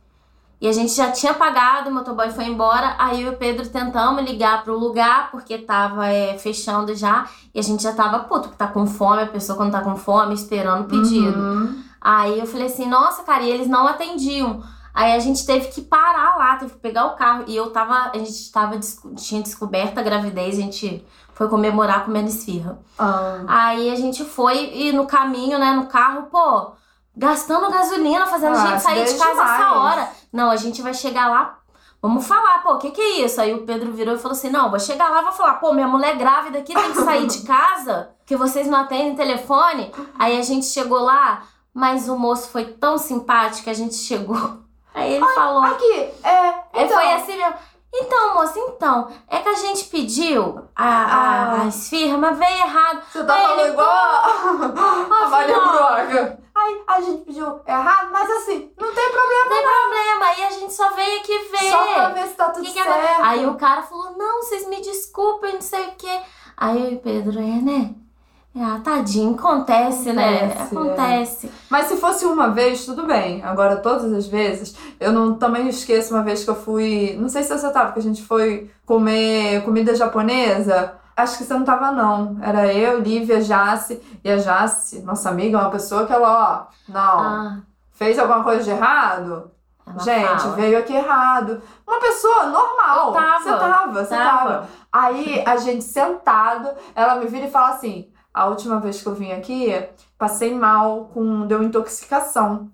E 0.62 0.68
a 0.68 0.72
gente 0.72 0.94
já 0.94 1.12
tinha 1.12 1.34
pagado, 1.34 1.90
o 1.90 1.94
motoboy 1.94 2.30
foi 2.30 2.46
embora. 2.46 2.96
Aí 3.00 3.24
eu 3.24 3.32
e 3.32 3.36
o 3.36 3.38
Pedro 3.38 3.68
tentamos 3.68 4.24
ligar 4.24 4.64
pro 4.64 4.78
lugar, 4.78 5.32
porque 5.32 5.58
tava 5.58 6.08
é, 6.08 6.38
fechando 6.38 6.94
já. 6.96 7.28
E 7.54 7.60
a 7.60 7.64
gente 7.64 7.82
já 7.82 7.94
tava 7.94 8.20
puto, 8.20 8.44
porque 8.44 8.58
tá 8.58 8.68
com 8.68 8.86
fome, 8.86 9.24
a 9.24 9.28
pessoa 9.28 9.58
quando 9.58 9.72
tá 9.72 9.82
com 9.82 9.96
fome, 9.96 10.36
esperando 10.36 10.82
o 10.82 10.88
pedido. 10.88 11.40
Uhum. 11.40 11.84
Aí 12.00 12.40
eu 12.40 12.46
falei 12.46 12.68
assim, 12.68 12.88
nossa, 12.88 13.24
cara, 13.24 13.42
e 13.42 13.50
eles 13.50 13.68
não 13.68 13.88
atendiam. 13.88 14.62
Aí 14.94 15.14
a 15.14 15.20
gente 15.20 15.44
teve 15.48 15.70
que 15.70 15.82
parar 15.82 16.38
lá, 16.38 16.56
teve 16.58 16.74
que 16.74 16.80
pegar 16.80 17.08
o 17.08 17.16
carro. 17.16 17.46
E 17.48 17.56
eu 17.56 17.72
tava, 17.72 18.12
a 18.14 18.18
gente 18.20 18.52
tava, 18.52 18.80
tinha 19.16 19.42
descoberto 19.42 19.98
a 19.98 20.04
gravidez, 20.04 20.60
a 20.60 20.62
gente 20.62 21.04
foi 21.34 21.50
comemorar 21.50 22.06
comendo 22.06 22.30
esfirra. 22.30 22.78
Ah. 23.00 23.44
Aí 23.48 23.90
a 23.90 23.96
gente 23.96 24.24
foi 24.24 24.72
e 24.76 24.92
no 24.92 25.08
caminho, 25.08 25.58
né, 25.58 25.72
no 25.72 25.88
carro, 25.88 26.28
pô, 26.32 26.74
gastando 27.18 27.72
gasolina, 27.72 28.28
fazendo 28.28 28.56
Ah, 28.56 28.64
a 28.64 28.68
gente 28.68 28.82
sair 28.82 29.06
de 29.06 29.18
casa 29.18 29.42
essa 29.42 29.58
demais. 29.58 29.76
hora. 29.76 30.21
Não, 30.32 30.50
a 30.50 30.56
gente 30.56 30.82
vai 30.82 30.94
chegar 30.94 31.30
lá, 31.30 31.58
vamos 32.02 32.26
falar, 32.26 32.60
pô, 32.64 32.74
o 32.74 32.78
que 32.78 32.92
que 32.92 33.02
é 33.02 33.26
isso? 33.26 33.40
Aí 33.42 33.54
o 33.54 33.66
Pedro 33.66 33.92
virou 33.92 34.16
e 34.16 34.18
falou 34.18 34.36
assim, 34.36 34.50
não, 34.50 34.70
vou 34.70 34.80
chegar 34.80 35.10
lá, 35.10 35.22
vou 35.22 35.32
falar, 35.32 35.56
pô, 35.56 35.74
minha 35.74 35.88
mulher 35.88 36.18
grávida 36.18 36.60
aqui 36.60 36.74
tem 36.74 36.92
que 36.92 37.02
sair 37.02 37.28
de 37.28 37.42
casa, 37.48 38.10
que 38.26 38.36
vocês 38.36 38.68
não 38.68 38.80
atendem 38.80 39.16
telefone. 39.16 39.92
Aí 40.18 40.38
a 40.40 40.42
gente 40.42 40.66
chegou 40.66 41.00
lá, 41.00 41.44
mas 41.74 42.08
o 42.10 42.18
moço 42.18 42.50
foi 42.50 42.66
tão 42.66 42.98
simpático 42.98 43.66
que 43.66 43.70
a 43.70 43.76
gente 43.76 43.96
chegou. 43.96 44.60
Aí 44.94 45.14
ele 45.14 45.26
falou... 45.26 45.64
Aqui, 45.64 45.94
é. 46.24 46.30
Aí 46.74 46.86
Então, 46.86 46.98
foi 46.98 47.14
assim 47.14 47.38
mesmo. 47.38 47.56
Então, 47.94 48.34
moça, 48.36 48.58
então, 48.58 49.12
é 49.28 49.40
que 49.40 49.50
a 49.50 49.56
gente 49.56 49.86
pediu 49.86 50.64
a, 50.74 50.86
a, 50.86 51.62
Ah. 51.64 51.70
veio 52.32 52.58
errado. 52.58 53.02
Você 53.12 53.24
tá 53.24 53.34
Aí 53.34 53.46
falando 53.46 53.68
igual 53.68 53.88
a, 53.90 55.26
a 55.26 55.28
Maria 55.30 55.58
não. 55.58 55.72
Broca. 55.72 56.41
Ai, 56.64 56.82
a 56.88 57.02
gente 57.02 57.24
pediu 57.24 57.60
errado, 57.68 58.10
mas 58.12 58.30
assim, 58.30 58.72
não 58.80 58.94
tem 58.94 59.10
problema. 59.12 59.44
Não 59.44 59.50
tem 59.50 59.64
problema, 59.64 60.26
aí 60.26 60.44
a 60.46 60.50
gente 60.52 60.74
só 60.74 60.90
veio 60.92 61.20
aqui 61.20 61.38
ver. 61.52 61.70
Só 61.72 61.94
pra 61.94 62.10
ver 62.10 62.28
se 62.28 62.34
tá 62.36 62.50
tudo 62.50 62.66
Que 62.66 62.74
que 62.74 62.80
é- 62.80 62.84
certo. 62.84 63.22
Aí 63.24 63.46
o 63.48 63.56
cara 63.56 63.82
falou, 63.82 64.16
não, 64.18 64.42
vocês 64.44 64.68
me 64.68 64.80
desculpem, 64.82 65.54
não 65.56 65.62
sei 65.62 65.88
o 65.88 65.92
quê. 65.98 66.20
Aí 66.58 66.80
eu 66.84 66.92
e 66.92 66.96
o 66.96 67.00
Pedro, 67.00 67.40
é, 67.40 67.44
né? 67.62 67.96
Ah, 68.54 68.82
tadinho, 68.84 69.34
acontece, 69.36 70.12
né? 70.12 70.40
Acontece, 70.44 70.60
é. 70.60 70.64
Acontece. 70.66 71.52
Mas 71.70 71.86
se 71.86 71.96
fosse 71.96 72.26
uma 72.26 72.50
vez, 72.50 72.86
tudo 72.86 73.08
bem. 73.08 73.42
Agora, 73.46 73.78
todas 73.78 74.12
as 74.12 74.28
vezes, 74.28 74.76
eu 75.00 75.14
não 75.14 75.36
também 75.36 75.70
esqueço 75.70 76.14
uma 76.14 76.22
vez 76.22 76.44
que 76.44 76.50
eu 76.50 76.56
fui. 76.56 77.16
Não 77.18 77.30
sei 77.30 77.44
se 77.44 77.58
você 77.58 77.72
tava, 77.72 77.94
que 77.94 78.00
a 78.00 78.02
gente 78.04 78.22
foi 78.22 78.70
comer 78.86 79.64
comida 79.64 79.96
japonesa. 79.96 81.00
Acho 81.16 81.38
que 81.38 81.44
você 81.44 81.54
não 81.54 81.64
tava, 81.66 81.92
não. 81.92 82.38
Era 82.42 82.74
eu, 82.74 83.00
Lívia, 83.00 83.42
Jace. 83.42 84.02
E 84.24 84.32
a 84.32 84.38
Jace, 84.38 85.02
nossa 85.02 85.30
amiga, 85.30 85.58
é 85.58 85.62
uma 85.62 85.70
pessoa 85.70 86.06
que 86.06 86.14
ela, 86.14 86.68
ó, 86.70 86.92
não, 86.92 87.20
Ah, 87.20 87.58
fez 87.92 88.18
alguma 88.18 88.44
coisa 88.44 88.64
de 88.64 88.70
errado? 88.72 89.52
ela 89.86 90.00
Gente, 90.00 90.42
fala. 90.42 90.56
veio 90.56 90.80
aqui 90.80 90.94
errado. 90.94 91.62
Uma 91.86 92.00
pessoa 92.00 92.46
normal. 92.46 93.08
Eu 93.08 93.14
tava. 93.14 93.44
Você 93.44 93.50
tava, 93.52 93.92
você 94.06 94.16
Tava. 94.16 94.50
tava. 94.50 94.68
Aí 94.92 95.44
a 95.46 95.58
gente 95.58 95.84
sentado, 95.84 96.70
ela 96.96 97.16
me 97.16 97.26
vira 97.28 97.46
e 97.46 97.52
fala 97.52 97.70
assim: 97.70 98.10
a 98.34 98.46
última 98.46 98.80
vez 98.80 99.02
que 99.02 99.08
eu 99.08 99.14
vim 99.14 99.32
aqui, 99.34 99.74
passei 100.18 100.54
mal 100.58 101.10
com. 101.14 101.46
deu 101.46 101.62
intoxicação. 101.64 102.70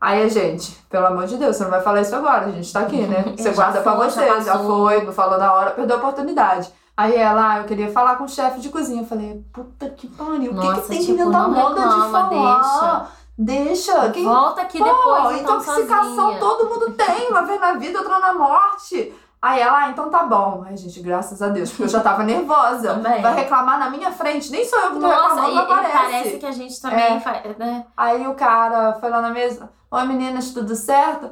Aí 0.00 0.22
a 0.22 0.28
gente, 0.28 0.72
pelo 0.88 1.06
amor 1.06 1.26
de 1.26 1.36
Deus, 1.36 1.56
você 1.56 1.64
não 1.64 1.70
vai 1.70 1.82
falar 1.82 2.00
isso 2.00 2.14
agora, 2.16 2.46
a 2.46 2.50
gente 2.50 2.72
tá 2.72 2.80
aqui, 2.80 3.02
né? 3.02 3.22
Você 3.36 3.50
guarda 3.50 3.82
pra 3.82 3.96
foi, 3.96 4.08
você, 4.08 4.40
já 4.40 4.58
foi, 4.58 5.02
não 5.04 5.12
falou 5.12 5.36
na 5.38 5.52
hora, 5.52 5.72
perdeu 5.72 5.96
a 5.96 5.98
oportunidade. 5.98 6.72
Aí 7.00 7.16
ela, 7.16 7.54
ah, 7.54 7.58
eu 7.60 7.64
queria 7.64 7.90
falar 7.90 8.16
com 8.16 8.24
o 8.24 8.28
chefe 8.28 8.60
de 8.60 8.68
cozinha. 8.68 9.00
Eu 9.02 9.06
falei, 9.06 9.42
puta 9.54 9.88
que 9.88 10.06
pariu, 10.06 10.52
o 10.52 10.60
que, 10.60 10.74
que 10.82 10.88
tem 10.88 10.98
tipo, 11.00 11.14
que 11.16 11.22
inventar 11.22 11.48
moda 11.48 11.80
de 11.80 11.88
reclama, 11.88 12.10
falar? 12.28 13.12
Deixa. 13.38 14.10
Quem 14.10 14.22
Volta 14.24 14.60
aqui 14.60 14.76
Pô, 14.78 14.84
depois, 14.84 15.40
então, 15.40 15.60
intoxicação 15.60 16.14
sozinha. 16.14 16.38
todo 16.38 16.68
mundo 16.68 16.90
tem, 16.92 17.28
uma 17.30 17.42
vez 17.42 17.58
na 17.58 17.72
vida, 17.72 17.98
outra 18.00 18.18
na 18.18 18.34
morte. 18.34 19.14
Aí 19.40 19.58
ela, 19.60 19.78
ah, 19.86 19.88
então 19.88 20.10
tá 20.10 20.24
bom. 20.24 20.62
Ai, 20.66 20.76
gente, 20.76 21.00
graças 21.00 21.40
a 21.40 21.48
Deus, 21.48 21.70
porque 21.70 21.84
eu 21.84 21.88
já 21.88 22.00
tava 22.00 22.22
nervosa. 22.22 22.92
Também. 22.92 23.22
Vai 23.22 23.34
reclamar 23.34 23.78
na 23.78 23.88
minha 23.88 24.12
frente, 24.12 24.50
nem 24.50 24.62
sou 24.66 24.78
eu 24.78 24.88
que 24.88 24.94
tô 24.96 25.08
Nossa, 25.08 25.22
reclamando, 25.40 25.50
e, 25.50 25.54
não 25.54 25.62
aparece. 25.62 25.92
parece 25.96 26.36
que 26.36 26.46
a 26.46 26.52
gente 26.52 26.82
também 26.82 27.16
É. 27.16 27.20
faz, 27.20 27.56
né? 27.56 27.86
Aí 27.96 28.26
o 28.26 28.34
cara 28.34 28.92
foi 29.00 29.08
lá 29.08 29.22
na 29.22 29.30
mesa, 29.30 29.70
oi 29.90 30.04
meninas, 30.04 30.50
tudo 30.50 30.76
certo? 30.76 31.30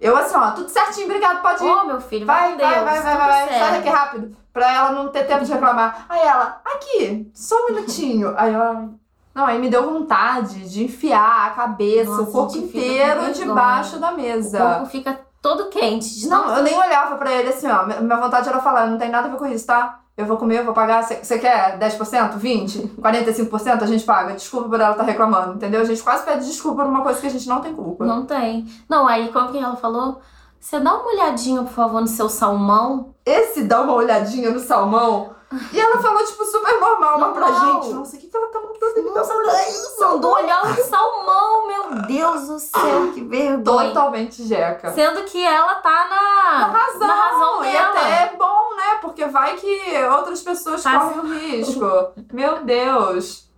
Eu 0.00 0.16
assim, 0.16 0.36
ó, 0.36 0.52
tudo 0.52 0.68
certinho, 0.68 1.06
obrigado, 1.06 1.42
pode 1.42 1.64
ir. 1.64 1.68
Ô, 1.68 1.84
meu 1.84 2.00
filho, 2.00 2.24
Vai, 2.26 2.56
vai, 2.56 2.56
Deus, 2.56 2.70
vai, 2.70 2.84
vai, 2.84 3.02
vai, 3.02 3.16
vai, 3.16 3.46
vai, 3.48 3.58
sai 3.58 3.72
daqui 3.72 3.88
rápido. 3.88 4.36
Pra 4.52 4.72
ela 4.72 4.92
não 4.92 5.08
ter 5.08 5.24
tempo 5.26 5.44
de 5.44 5.52
reclamar. 5.52 6.06
Aí 6.08 6.20
ela, 6.20 6.60
aqui, 6.64 7.30
só 7.34 7.56
um 7.64 7.66
minutinho. 7.74 8.34
Aí 8.36 8.52
ela. 8.52 8.88
Não, 9.34 9.46
aí 9.46 9.58
me 9.58 9.68
deu 9.70 9.88
vontade 9.88 10.68
de 10.68 10.84
enfiar 10.84 11.46
a 11.46 11.50
cabeça, 11.50 12.10
Nossa, 12.10 12.22
o 12.22 12.32
corpo 12.32 12.58
inteiro 12.58 13.32
debaixo 13.32 13.98
da 13.98 14.10
O 14.10 14.16
mesa. 14.16 14.58
corpo 14.58 14.86
fica 14.86 15.20
todo 15.40 15.68
quente. 15.68 16.18
De 16.20 16.28
Não, 16.28 16.56
eu 16.56 16.62
nem 16.62 16.76
olhava 16.76 17.16
pra 17.16 17.30
ele 17.32 17.50
assim, 17.50 17.68
ó. 17.68 17.84
Minha 17.84 18.16
vontade 18.16 18.48
era 18.48 18.60
falar, 18.60 18.86
não 18.88 18.98
tem 18.98 19.08
nada 19.10 19.28
a 19.28 19.30
ver 19.30 19.36
com 19.38 19.46
isso, 19.46 19.66
tá? 19.66 20.00
Eu 20.18 20.26
vou 20.26 20.36
comer, 20.36 20.58
eu 20.58 20.64
vou 20.64 20.74
pagar. 20.74 21.04
Você 21.04 21.38
quer 21.38 21.78
10%, 21.78 22.40
20%, 22.40 22.96
45%? 22.96 23.82
A 23.82 23.86
gente 23.86 24.02
paga. 24.02 24.34
Desculpa 24.34 24.68
por 24.68 24.80
ela 24.80 24.90
estar 24.90 25.04
reclamando, 25.04 25.54
entendeu? 25.54 25.80
A 25.80 25.84
gente 25.84 26.02
quase 26.02 26.24
pede 26.24 26.44
desculpa 26.44 26.82
por 26.82 26.90
uma 26.90 27.02
coisa 27.02 27.20
que 27.20 27.28
a 27.28 27.30
gente 27.30 27.46
não 27.46 27.60
tem 27.60 27.72
culpa. 27.72 28.04
Não 28.04 28.26
tem. 28.26 28.66
Não, 28.88 29.06
aí 29.06 29.28
como 29.28 29.52
que 29.52 29.58
ela 29.58 29.76
falou? 29.76 30.20
Você 30.58 30.80
dá 30.80 30.92
uma 30.92 31.06
olhadinha, 31.06 31.62
por 31.62 31.72
favor, 31.72 32.00
no 32.00 32.08
seu 32.08 32.28
salmão. 32.28 33.14
Esse 33.24 33.62
dá 33.62 33.80
uma 33.80 33.92
olhadinha 33.92 34.50
no 34.50 34.58
salmão. 34.58 35.30
E 35.72 35.80
ela 35.80 35.98
falou, 36.02 36.22
tipo, 36.26 36.44
super 36.44 36.78
normal, 36.78 37.32
pra 37.32 37.48
Normal. 37.48 37.82
gente. 37.82 37.94
Nossa, 37.94 38.16
o 38.16 38.18
que, 38.18 38.26
que 38.26 38.36
ela 38.36 38.48
tá 38.48 38.60
mandando 38.60 38.98
ele 38.98 39.10
no 39.10 39.24
salmão? 39.24 40.12
Mandou 40.12 40.32
olhar 40.34 40.62
o 40.62 40.74
salmão, 40.84 41.66
meu 41.66 42.02
Deus 42.06 42.46
do 42.48 42.58
céu, 42.58 43.12
que 43.14 43.22
vergonha. 43.24 43.88
Totalmente 43.88 44.42
jeca. 44.46 44.92
Sendo 44.92 45.22
que 45.24 45.42
ela 45.42 45.76
tá 45.76 46.06
na, 46.08 46.58
Na 46.58 46.66
razão. 46.78 47.06
na 47.06 47.14
razão 47.14 47.64
e 47.64 47.72
dela. 47.72 47.88
até 47.90 48.22
é 48.24 48.36
bom, 48.36 48.76
né? 48.76 48.98
Porque 49.00 49.24
vai 49.26 49.56
que 49.56 50.04
outras 50.14 50.42
pessoas 50.42 50.82
Faz- 50.82 51.02
correm 51.14 51.18
o 51.20 51.34
risco. 51.38 51.86
Meu 52.32 52.62
Deus. 52.64 53.48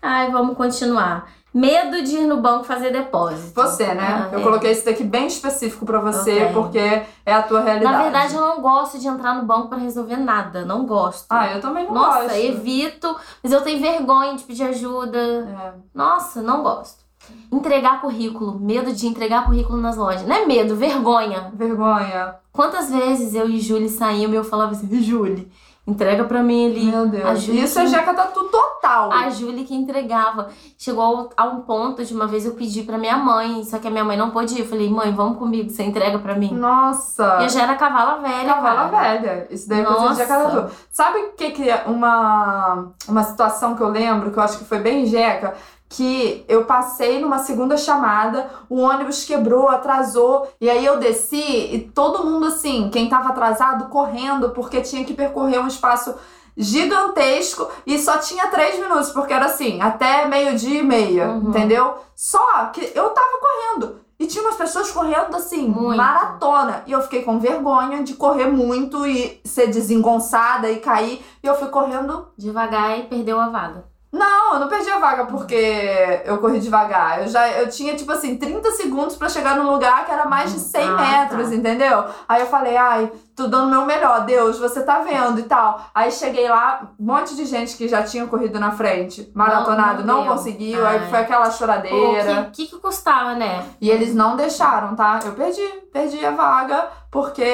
Ai, 0.00 0.30
vamos 0.30 0.56
continuar. 0.56 1.26
Medo 1.56 2.02
de 2.02 2.16
ir 2.16 2.26
no 2.26 2.42
banco 2.42 2.64
fazer 2.64 2.92
depósito. 2.92 3.54
Você, 3.54 3.86
né? 3.94 4.28
Ah, 4.30 4.34
eu 4.34 4.40
é. 4.40 4.42
coloquei 4.42 4.72
esse 4.72 4.84
daqui 4.84 5.02
bem 5.02 5.26
específico 5.26 5.86
pra 5.86 5.98
você, 6.00 6.42
Ok. 6.42 6.52
porque 6.52 7.02
é 7.24 7.32
a 7.32 7.42
tua 7.42 7.62
realidade. 7.62 7.96
Na 7.96 8.02
verdade, 8.02 8.34
eu 8.34 8.42
não 8.42 8.60
gosto 8.60 8.98
de 8.98 9.08
entrar 9.08 9.34
no 9.34 9.46
banco 9.46 9.68
pra 9.68 9.78
resolver 9.78 10.18
nada. 10.18 10.66
Não 10.66 10.84
gosto. 10.84 11.24
Ah, 11.30 11.50
eu 11.50 11.60
também 11.62 11.86
não 11.86 11.94
Nossa, 11.94 12.24
gosto. 12.24 12.36
evito, 12.36 13.16
mas 13.42 13.50
eu 13.52 13.62
tenho 13.62 13.80
vergonha 13.80 14.34
de 14.36 14.44
pedir 14.44 14.64
ajuda. 14.64 15.18
É. 15.18 15.72
Nossa, 15.94 16.42
não 16.42 16.62
gosto. 16.62 17.06
Entregar 17.50 18.02
currículo, 18.02 18.60
medo 18.60 18.92
de 18.92 19.06
entregar 19.06 19.46
currículo 19.46 19.78
nas 19.78 19.96
lojas. 19.96 20.26
Não 20.26 20.36
é 20.36 20.44
medo, 20.44 20.76
vergonha. 20.76 21.50
Vergonha. 21.54 22.34
Quantas 22.52 22.90
vezes 22.90 23.34
eu 23.34 23.48
e 23.48 23.58
Julie 23.60 23.88
saíamos 23.88 24.34
e 24.34 24.36
eu 24.36 24.44
falava 24.44 24.72
assim, 24.72 25.02
Julie, 25.02 25.50
entrega 25.86 26.24
pra 26.24 26.42
mim 26.42 26.66
ali. 26.66 26.86
Meu 26.86 27.02
A 27.02 27.04
Deus. 27.06 27.40
Júlia 27.42 27.64
Isso 27.64 27.78
é 27.78 27.82
que- 27.82 27.88
jeca 27.90 28.12
tatu 28.12 28.44
total. 28.44 29.12
A 29.12 29.30
Julie 29.30 29.64
que 29.64 29.74
entregava. 29.74 30.48
Chegou 30.78 31.02
ao- 31.02 31.30
a 31.36 31.44
um 31.44 31.60
ponto 31.60 32.04
de 32.04 32.12
uma 32.14 32.26
vez 32.26 32.44
eu 32.44 32.54
pedi 32.54 32.82
pra 32.82 32.98
minha 32.98 33.16
mãe, 33.16 33.62
só 33.64 33.78
que 33.78 33.86
a 33.86 33.90
minha 33.90 34.04
mãe 34.04 34.16
não 34.16 34.30
pôde 34.30 34.54
ir. 34.54 34.60
Eu 34.60 34.66
falei, 34.66 34.88
mãe, 34.90 35.12
vamos 35.12 35.38
comigo, 35.38 35.70
você 35.70 35.82
entrega 35.84 36.18
pra 36.18 36.34
mim. 36.34 36.52
Nossa. 36.52 37.38
E 37.40 37.44
eu 37.44 37.48
já 37.48 37.62
era 37.62 37.74
cavala 37.76 38.18
velha. 38.20 38.54
Cavala 38.54 38.88
cara. 38.88 39.18
velha. 39.18 39.46
Isso 39.50 39.68
daí 39.68 39.80
é 39.80 39.84
coisa 39.84 40.08
de 40.10 40.14
jeca 40.16 40.38
tatu. 40.44 40.74
Sabe 40.90 41.18
o 41.18 41.32
que 41.32 41.50
que 41.50 41.68
é 41.70 41.84
uma, 41.86 42.86
uma 43.08 43.22
situação 43.22 43.74
que 43.76 43.82
eu 43.82 43.88
lembro, 43.88 44.30
que 44.30 44.38
eu 44.38 44.42
acho 44.42 44.58
que 44.58 44.64
foi 44.64 44.78
bem 44.78 45.06
jeca? 45.06 45.54
Que 45.88 46.44
eu 46.48 46.64
passei 46.64 47.20
numa 47.20 47.38
segunda 47.38 47.76
chamada, 47.76 48.50
o 48.68 48.80
ônibus 48.80 49.24
quebrou, 49.24 49.68
atrasou, 49.68 50.48
e 50.60 50.68
aí 50.68 50.84
eu 50.84 50.98
desci 50.98 51.36
e 51.74 51.90
todo 51.94 52.24
mundo 52.24 52.46
assim, 52.46 52.90
quem 52.92 53.08
tava 53.08 53.28
atrasado, 53.28 53.88
correndo, 53.88 54.50
porque 54.50 54.80
tinha 54.80 55.04
que 55.04 55.14
percorrer 55.14 55.60
um 55.60 55.68
espaço 55.68 56.14
gigantesco 56.56 57.68
e 57.86 57.98
só 57.98 58.18
tinha 58.18 58.48
três 58.48 58.78
minutos, 58.80 59.10
porque 59.10 59.32
era 59.32 59.46
assim, 59.46 59.80
até 59.80 60.26
meio-dia 60.26 60.80
e 60.80 60.82
meia, 60.82 61.28
Uhum. 61.28 61.50
entendeu? 61.50 61.94
Só 62.14 62.66
que 62.66 62.80
eu 62.94 63.10
tava 63.10 63.38
correndo. 63.40 64.00
E 64.18 64.26
tinha 64.26 64.42
umas 64.42 64.56
pessoas 64.56 64.90
correndo 64.90 65.36
assim, 65.36 65.68
Muito. 65.68 65.96
maratona. 65.98 66.82
E 66.86 66.92
eu 66.92 67.02
fiquei 67.02 67.22
com 67.22 67.38
vergonha 67.38 68.02
de 68.02 68.14
correr 68.14 68.46
muito 68.46 69.06
e 69.06 69.38
ser 69.44 69.66
desengonçada 69.66 70.70
e 70.70 70.78
cair. 70.80 71.22
E 71.42 71.46
eu 71.46 71.54
fui 71.54 71.68
correndo. 71.68 72.26
Devagar 72.36 72.98
e 72.98 73.02
perdeu 73.02 73.38
a 73.38 73.50
vaga. 73.50 73.84
Não, 74.16 74.54
eu 74.54 74.60
não 74.60 74.68
perdi 74.68 74.90
a 74.90 74.98
vaga 74.98 75.26
porque 75.26 76.22
eu 76.24 76.38
corri 76.38 76.58
devagar. 76.58 77.20
Eu 77.22 77.28
já 77.28 77.48
eu 77.50 77.68
tinha, 77.68 77.94
tipo 77.94 78.10
assim, 78.12 78.36
30 78.36 78.70
segundos 78.72 79.14
pra 79.16 79.28
chegar 79.28 79.56
num 79.56 79.70
lugar 79.70 80.04
que 80.06 80.10
era 80.12 80.24
mais 80.26 80.52
de 80.52 80.58
100 80.58 80.88
Ah, 80.88 80.96
metros, 80.96 81.48
tá. 81.50 81.54
entendeu? 81.54 82.04
Aí 82.28 82.40
eu 82.40 82.46
falei, 82.46 82.76
ai, 82.76 83.10
tô 83.36 83.46
dando 83.46 83.66
o 83.66 83.70
meu 83.70 83.84
melhor, 83.84 84.24
Deus, 84.24 84.58
você 84.58 84.82
tá 84.82 85.00
vendo 85.00 85.38
e 85.38 85.42
tal. 85.42 85.84
Aí 85.94 86.10
cheguei 86.10 86.48
lá, 86.48 86.88
um 86.98 87.04
monte 87.04 87.36
de 87.36 87.44
gente 87.44 87.76
que 87.76 87.86
já 87.86 88.02
tinha 88.02 88.26
corrido 88.26 88.58
na 88.58 88.70
frente, 88.72 89.30
maratonado, 89.34 90.02
Não, 90.02 90.16
não, 90.16 90.24
não 90.24 90.32
conseguiu. 90.32 90.84
Aí 90.86 91.00
Ai. 91.02 91.10
foi 91.10 91.18
aquela 91.20 91.50
choradeira. 91.50 92.50
que, 92.52 92.64
que 92.64 92.74
que 92.74 92.80
custava, 92.80 93.34
né? 93.34 93.62
E 93.80 93.90
eles 93.90 94.14
não 94.14 94.36
deixaram, 94.36 94.96
tá? 94.96 95.20
Eu 95.24 95.32
perdi, 95.32 95.62
perdi 95.92 96.24
a 96.24 96.30
vaga, 96.30 96.88
porque. 97.10 97.44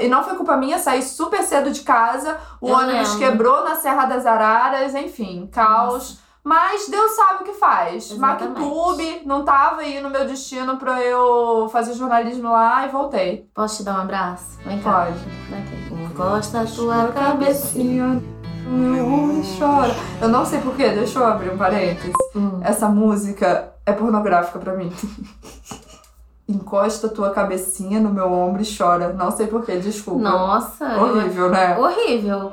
E 0.00 0.08
não 0.08 0.22
foi 0.22 0.34
culpa 0.34 0.56
minha, 0.56 0.78
saí 0.78 1.02
super 1.02 1.42
cedo 1.42 1.70
de 1.70 1.80
casa, 1.80 2.36
o 2.60 2.68
Eu 2.68 2.74
ônibus 2.76 3.14
lembro. 3.14 3.18
quebrou 3.30 3.64
na 3.64 3.76
Serra 3.76 4.04
das 4.04 4.26
Araras, 4.26 4.94
enfim, 4.94 5.48
caos. 5.50 6.22
Mas 6.44 6.88
Deus 6.90 7.12
sabe 7.12 7.42
o 7.42 7.44
que 7.46 7.54
faz. 7.54 8.10
Exatamente. 8.10 8.60
MacTube 8.60 9.22
não 9.24 9.44
tava 9.44 9.80
aí 9.80 9.98
no 10.00 10.10
meu 10.10 10.26
destino 10.26 10.76
pra 10.76 11.00
eu 11.02 11.68
fazer 11.70 11.94
jornalismo 11.94 12.50
lá 12.52 12.86
e 12.86 12.90
voltei. 12.90 13.48
Posso 13.54 13.78
te 13.78 13.82
dar 13.84 13.94
um 13.98 14.02
abraço? 14.02 14.58
Vem 14.64 14.78
cá. 14.82 15.06
Pode. 15.06 16.04
Encosta 16.04 16.60
a 16.60 16.66
tua 16.66 17.08
cabecinha. 17.08 18.22
Meu 18.66 19.06
homem 19.06 19.42
chora. 19.58 19.94
Eu 20.20 20.28
não 20.28 20.44
sei 20.44 20.60
porquê, 20.60 20.90
deixa 20.90 21.18
eu 21.18 21.26
abrir 21.26 21.50
um 21.50 21.56
parênteses. 21.56 22.12
Hum. 22.36 22.60
Essa 22.62 22.88
música 22.88 23.72
é 23.86 23.92
pornográfica 23.92 24.58
pra 24.58 24.74
mim. 24.74 24.92
Encosta 26.46 27.08
tua 27.08 27.30
cabecinha 27.30 27.98
no 28.00 28.10
meu 28.10 28.30
ombro 28.30 28.62
e 28.62 28.76
chora. 28.76 29.12
Não 29.14 29.30
sei 29.30 29.46
porquê, 29.46 29.76
desculpa. 29.78 30.20
Nossa. 30.22 30.84
eu- 30.84 31.02
Horrível, 31.02 31.48
né? 31.50 31.78
Horrível. 31.78 32.52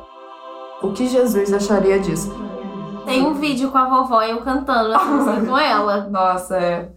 O 0.81 0.93
que 0.93 1.07
Jesus 1.07 1.51
acharia 1.53 1.99
disso? 1.99 2.33
Tem 3.05 3.25
um 3.25 3.33
vídeo 3.33 3.71
com 3.71 3.77
a 3.77 3.85
vovó 3.89 4.21
e 4.21 4.31
eu 4.31 4.41
cantando 4.41 4.93
essa 4.93 5.05
música 5.05 5.45
com 5.45 5.57
ela. 5.59 6.07
Nossa, 6.09 6.57
é. 6.57 6.89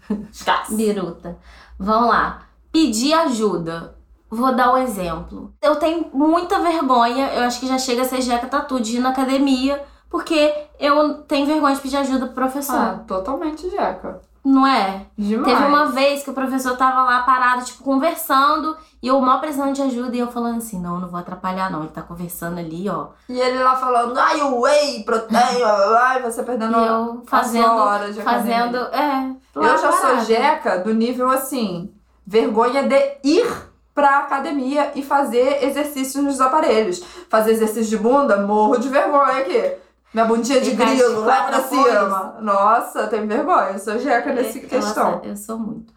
Biruta. 0.71 1.37
Vamos 1.79 2.09
lá. 2.09 2.43
Pedir 2.73 3.14
ajuda. 3.14 3.95
Vou 4.31 4.55
dar 4.55 4.75
um 4.75 4.79
exemplo. 4.79 5.53
Eu 5.62 5.77
tenho 5.77 6.07
muita 6.12 6.59
vergonha, 6.59 7.33
eu 7.35 7.45
acho 7.45 7.61
que 7.61 7.69
já 7.69 7.79
chega 7.79 8.03
a 8.03 8.05
ser 8.05 8.21
jeca 8.21 8.49
tatu 8.49 8.81
de 8.81 8.97
ir 8.97 9.01
na 9.01 9.11
academia, 9.11 9.83
porque 10.11 10.53
eu 10.81 11.14
tenho 11.23 11.47
vergonha 11.47 11.75
de 11.75 11.81
pedir 11.81 11.97
ajuda 11.99 12.27
pro 12.27 12.35
professor. 12.35 12.75
Ah, 12.75 13.01
totalmente 13.07 13.71
jeca. 13.71 14.21
Não 14.45 14.67
é? 14.67 15.07
Demais. 15.17 15.47
Teve 15.47 15.67
uma 15.67 15.87
vez 15.87 16.23
que 16.23 16.29
o 16.29 16.35
professor 16.35 16.77
tava 16.77 17.03
lá 17.03 17.23
parado, 17.23 17.65
tipo, 17.65 17.83
conversando, 17.83 18.77
e 19.03 19.09
eu 19.09 19.19
mal 19.21 19.41
precisando 19.41 19.73
de 19.73 19.81
ajuda, 19.81 20.15
e 20.15 20.19
eu 20.19 20.31
falando 20.31 20.59
assim, 20.59 20.79
não, 20.79 21.01
não 21.01 21.09
vou 21.09 21.19
atrapalhar 21.19 21.71
não, 21.71 21.81
ele 21.81 21.89
tá 21.89 22.03
conversando 22.03 22.59
ali, 22.59 22.87
ó. 22.89 23.09
E 23.27 23.41
ele 23.41 23.63
lá 23.63 23.75
falando, 23.75 24.19
ai, 24.19 24.43
o 24.43 24.61
whey, 24.61 25.03
blá, 25.03 26.19
e 26.19 26.23
você 26.23 26.43
perdendo 26.43 26.79
E 26.79 26.87
eu 26.87 27.23
fazendo, 27.27 27.67
hora 27.67 28.13
de 28.13 28.21
academia. 28.21 28.55
fazendo, 28.55 28.77
é. 28.95 29.35
lá 29.55 29.67
Eu 29.69 29.79
já 29.79 29.93
sou 29.93 30.01
parada. 30.01 30.25
jeca 30.25 30.79
do 30.79 30.93
nível 30.93 31.31
assim, 31.31 31.95
vergonha 32.27 32.83
de 32.83 33.19
ir 33.25 33.47
pra 33.95 34.19
academia 34.19 34.91
e 34.95 35.03
fazer 35.03 35.65
exercícios 35.65 36.23
nos 36.23 36.41
aparelhos. 36.41 37.03
Fazer 37.31 37.53
exercício 37.53 37.97
de 37.97 37.97
bunda, 37.97 38.37
morro 38.39 38.77
de 38.77 38.89
vergonha 38.89 39.39
aqui. 39.39 39.73
Minha 40.14 40.27
bundinha 40.27 40.61
de 40.61 40.70
grilo 40.70 41.24
lá 41.24 41.42
pra 41.42 41.61
cima. 41.64 42.37
Nossa, 42.40 43.09
tenho 43.09 43.27
vergonha. 43.27 43.70
Eu 43.72 43.79
sou 43.81 43.98
jeca 43.98 44.33
nessa 44.33 44.61
questão. 44.61 45.11
Nossa, 45.16 45.27
eu 45.27 45.37
sou 45.37 45.59
muito. 45.59 45.92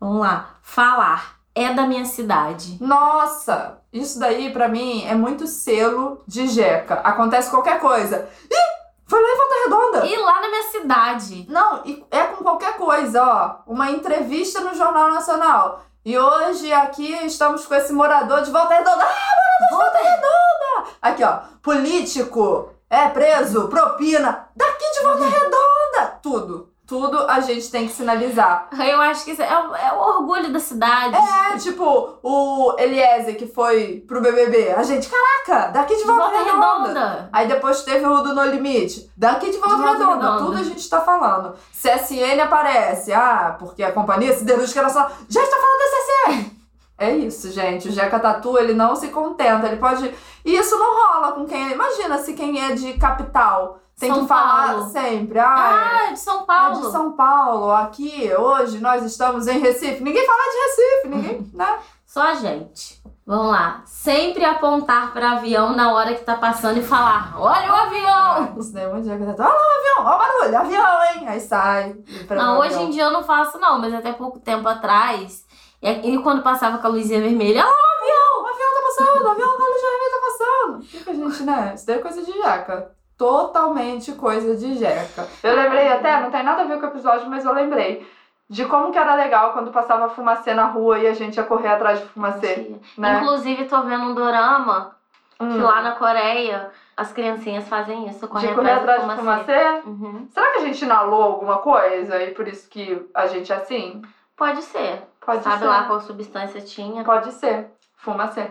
Vamos 0.00 0.20
lá. 0.20 0.56
Falar. 0.60 1.36
É 1.54 1.72
da 1.72 1.86
minha 1.86 2.04
cidade. 2.04 2.78
Nossa, 2.80 3.78
isso 3.92 4.18
daí 4.18 4.52
pra 4.52 4.68
mim 4.68 5.04
é 5.04 5.14
muito 5.14 5.46
selo 5.46 6.22
de 6.26 6.48
jeca. 6.48 6.94
Acontece 6.94 7.50
qualquer 7.50 7.78
coisa. 7.78 8.28
Ih, 8.50 9.06
foi 9.06 9.22
lá 9.22 9.28
em 9.28 9.36
Volta 9.36 9.54
Redonda. 9.64 10.06
E 10.06 10.16
lá 10.16 10.40
na 10.40 10.48
minha 10.48 10.62
cidade. 10.70 11.46
Não, 11.48 11.82
e 11.84 12.04
é 12.10 12.24
com 12.24 12.42
qualquer 12.42 12.76
coisa, 12.76 13.22
ó. 13.22 13.72
Uma 13.72 13.90
entrevista 13.90 14.60
no 14.60 14.74
Jornal 14.74 15.10
Nacional. 15.12 15.84
E 16.04 16.18
hoje 16.18 16.72
aqui 16.72 17.12
estamos 17.24 17.66
com 17.66 17.74
esse 17.74 17.92
morador 17.92 18.42
de 18.42 18.50
Volta 18.50 18.74
Redonda. 18.74 19.04
Ah, 19.04 19.36
morador 19.36 19.68
de 19.68 19.76
Volta 19.76 19.98
Redonda! 19.98 20.96
Aqui, 21.02 21.22
ó. 21.22 21.38
Político 21.62 22.70
é 22.90 23.08
preso, 23.08 23.68
propina. 23.68 24.48
Daqui 24.56 24.90
de 24.92 25.00
Volta 25.02 25.24
Redonda. 25.24 26.18
Tudo. 26.22 26.70
Tudo 26.86 27.24
a 27.28 27.38
gente 27.38 27.70
tem 27.70 27.86
que 27.86 27.92
sinalizar. 27.92 28.68
Eu 28.76 29.00
acho 29.00 29.24
que 29.24 29.30
isso 29.30 29.40
é, 29.40 29.46
é 29.46 29.92
o 29.92 30.00
orgulho 30.00 30.52
da 30.52 30.58
cidade. 30.58 31.14
É, 31.14 31.56
tipo, 31.56 32.18
o 32.20 32.74
Eliezer 32.76 33.36
que 33.38 33.46
foi 33.46 34.04
pro 34.08 34.20
BBB. 34.20 34.72
A 34.72 34.82
gente, 34.82 35.08
caraca, 35.08 35.70
daqui 35.70 35.94
de 35.94 36.00
De 36.00 36.06
Volta, 36.08 36.22
volta 36.22 36.38
Redonda. 36.42 36.88
redonda. 36.88 37.28
Aí 37.32 37.46
depois 37.46 37.82
teve 37.84 38.04
o 38.04 38.22
do 38.22 38.34
No 38.34 38.44
Limite. 38.44 39.08
Daqui 39.16 39.50
de 39.52 39.58
Volta, 39.58 39.76
De 39.76 39.82
Volta 39.82 39.98
Redonda. 39.98 40.26
Redonda. 40.26 40.44
Tudo 40.44 40.58
a 40.58 40.62
gente 40.64 40.90
tá 40.90 41.00
falando. 41.00 41.54
CSN 41.72 42.40
aparece. 42.42 43.12
Ah, 43.12 43.54
porque 43.56 43.84
a 43.84 43.92
Companhia 43.92 44.36
Siderúrgica 44.36 44.82
Nacional. 44.82 45.12
Já 45.28 45.44
está 45.44 45.56
falando 45.58 45.78
da 45.78 46.34
CSN. 46.34 46.59
É 47.00 47.10
isso, 47.16 47.50
gente. 47.50 47.88
O 47.88 47.92
Jeca 47.92 48.20
Tatu, 48.20 48.58
ele 48.58 48.74
não 48.74 48.94
se 48.94 49.08
contenta. 49.08 49.66
Ele 49.66 49.76
pode... 49.76 50.14
E 50.44 50.56
isso 50.56 50.78
não 50.78 50.94
rola 50.94 51.32
com 51.32 51.46
quem... 51.46 51.72
Imagina 51.72 52.18
se 52.18 52.34
quem 52.34 52.62
é 52.62 52.72
de 52.74 52.92
capital 52.94 53.80
tem 54.00 54.10
São 54.10 54.22
que 54.22 54.28
falar 54.28 54.68
Paulo. 54.68 54.90
sempre. 54.90 55.38
Ah, 55.38 55.90
Ah, 55.92 56.08
é 56.08 56.12
de 56.14 56.18
São 56.18 56.40
é 56.40 56.46
Paulo. 56.46 56.80
de 56.80 56.90
São 56.90 57.12
Paulo. 57.12 57.70
Aqui, 57.70 58.32
hoje, 58.34 58.78
nós 58.80 59.04
estamos 59.04 59.46
em 59.46 59.58
Recife. 59.58 60.02
Ninguém 60.02 60.26
fala 60.26 60.38
de 60.38 60.58
Recife. 60.58 61.08
Ninguém, 61.08 61.50
né? 61.52 61.78
Só 62.06 62.22
a 62.22 62.34
gente. 62.34 62.98
Vamos 63.26 63.52
lá. 63.52 63.82
Sempre 63.84 64.44
apontar 64.44 65.12
para 65.12 65.32
avião 65.32 65.76
na 65.76 65.92
hora 65.92 66.14
que 66.14 66.24
tá 66.24 66.34
passando 66.34 66.78
e 66.78 66.82
falar: 66.82 67.34
Olha 67.38 67.70
o 67.70 67.76
avião! 67.76 68.54
Isso 68.58 68.72
daí 68.72 68.84
é 68.84 68.88
muito. 68.88 69.08
Olha 69.08 69.18
o 69.18 69.32
avião. 69.32 69.98
Olha 69.98 70.14
o 70.14 70.18
barulho. 70.18 70.58
Avião, 70.58 71.04
hein? 71.04 71.28
Aí 71.28 71.40
sai. 71.40 71.94
Não, 72.30 72.58
hoje 72.58 72.74
avião. 72.74 72.88
em 72.88 72.90
dia 72.90 73.04
eu 73.04 73.12
não 73.12 73.22
faço, 73.22 73.58
não, 73.60 73.78
mas 73.78 73.94
até 73.94 74.12
pouco 74.12 74.40
tempo 74.40 74.66
atrás. 74.66 75.44
E, 75.82 76.14
e 76.14 76.22
quando 76.22 76.42
passava 76.42 76.78
com 76.78 76.86
a 76.86 76.90
luzinha 76.90 77.20
vermelha, 77.20 77.62
ah, 77.64 78.40
O 78.40 78.46
avião 78.46 78.74
tá 78.74 78.82
passando, 78.82 79.24
o 79.24 79.30
avião 79.30 79.58
da 79.58 79.64
luz 79.64 79.82
vermelha 79.82 80.10
tá 80.10 80.20
passando. 80.26 80.78
O 80.78 80.80
que, 80.86 81.04
que 81.04 81.10
a 81.10 81.14
gente, 81.14 81.42
né? 81.42 81.72
Isso 81.74 81.86
daí 81.86 81.96
é 81.96 82.02
coisa 82.02 82.22
de 82.22 82.32
jeca. 82.32 82.92
Totalmente 83.16 84.12
coisa 84.12 84.56
de 84.56 84.74
jeca. 84.78 85.28
Eu 85.42 85.54
lembrei 85.54 85.88
até, 85.88 86.20
não 86.20 86.30
tem 86.30 86.42
nada 86.42 86.62
a 86.62 86.64
ver 86.64 86.78
com 86.80 86.86
o 86.86 86.88
episódio, 86.90 87.28
mas 87.28 87.44
eu 87.44 87.52
lembrei. 87.52 88.06
De 88.48 88.64
como 88.64 88.90
que 88.90 88.98
era 88.98 89.14
legal 89.14 89.52
quando 89.52 89.70
passava 89.70 90.08
fumacê 90.08 90.52
na 90.54 90.64
rua 90.64 90.98
e 90.98 91.06
a 91.06 91.12
gente 91.14 91.36
ia 91.36 91.44
correr 91.44 91.68
atrás 91.68 92.00
de 92.00 92.06
fumacê, 92.06 92.74
né? 92.98 93.20
Inclusive, 93.20 93.66
tô 93.66 93.80
vendo 93.82 94.04
um 94.06 94.14
dorama 94.14 94.96
que 95.38 95.44
Hum. 95.44 95.62
lá 95.62 95.80
na 95.80 95.92
Coreia 95.92 96.70
as 96.96 97.12
criancinhas 97.12 97.66
fazem 97.68 98.08
isso, 98.08 98.26
correm 98.28 98.48
De 98.50 98.54
correr 98.54 98.72
atrás 98.72 99.02
do 99.04 99.08
de 99.08 99.16
fumacê? 99.16 99.82
Uhum. 99.86 100.28
Será 100.30 100.50
que 100.50 100.58
a 100.58 100.62
gente 100.64 100.84
inalou 100.84 101.22
alguma 101.22 101.58
coisa 101.58 102.22
e 102.22 102.32
por 102.32 102.46
isso 102.48 102.68
que 102.68 103.08
a 103.14 103.26
gente 103.26 103.50
é 103.52 103.56
assim? 103.56 104.02
Pode 104.36 104.62
ser. 104.62 105.02
Pode 105.30 105.44
Sabe 105.44 105.58
ser. 105.60 105.66
lá 105.68 105.84
qual 105.84 106.00
substância 106.00 106.60
tinha? 106.60 107.04
Pode 107.04 107.30
ser. 107.32 107.68
Fumacê. 107.98 108.50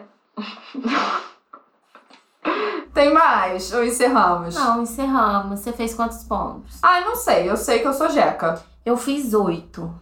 Tem 2.93 3.13
mais? 3.13 3.71
Ou 3.73 3.83
encerramos? 3.83 4.55
Não, 4.55 4.81
encerramos. 4.81 5.59
Você 5.59 5.73
fez 5.73 5.93
quantos 5.93 6.23
pontos? 6.23 6.79
Ai, 6.81 7.03
não 7.03 7.15
sei. 7.15 7.49
Eu 7.49 7.57
sei 7.57 7.79
que 7.79 7.87
eu 7.87 7.93
sou 7.93 8.09
jeca. 8.09 8.61
Eu 8.85 8.95
fiz 8.97 9.33
oito. 9.33 9.93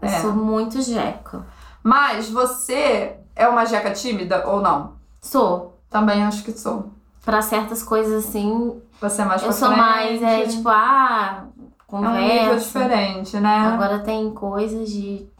Eu 0.00 0.08
É. 0.08 0.20
sou 0.20 0.32
muito 0.32 0.80
jeca. 0.82 1.46
Mas 1.82 2.30
você 2.30 3.16
é 3.36 3.46
uma 3.46 3.64
jeca 3.66 3.90
tímida 3.92 4.46
ou 4.48 4.60
não? 4.60 4.94
Sou. 5.20 5.78
Também 5.90 6.24
acho 6.24 6.42
que 6.44 6.52
sou. 6.52 6.90
Pra 7.24 7.42
certas 7.42 7.82
coisas 7.82 8.24
assim, 8.26 8.80
Você 9.00 9.22
é 9.22 9.24
mais 9.24 9.42
eu 9.42 9.48
pra 9.48 9.56
sou 9.56 9.68
frente. 9.68 9.80
mais, 9.80 10.22
é 10.22 10.46
tipo, 10.46 10.68
ah, 10.68 11.44
É 11.92 11.94
um 11.94 12.00
nível 12.00 12.10
conversa. 12.48 12.56
diferente, 12.64 13.36
né? 13.38 13.58
Agora 13.74 13.98
tem 14.00 14.32
coisas 14.32 14.88
de 14.88 15.30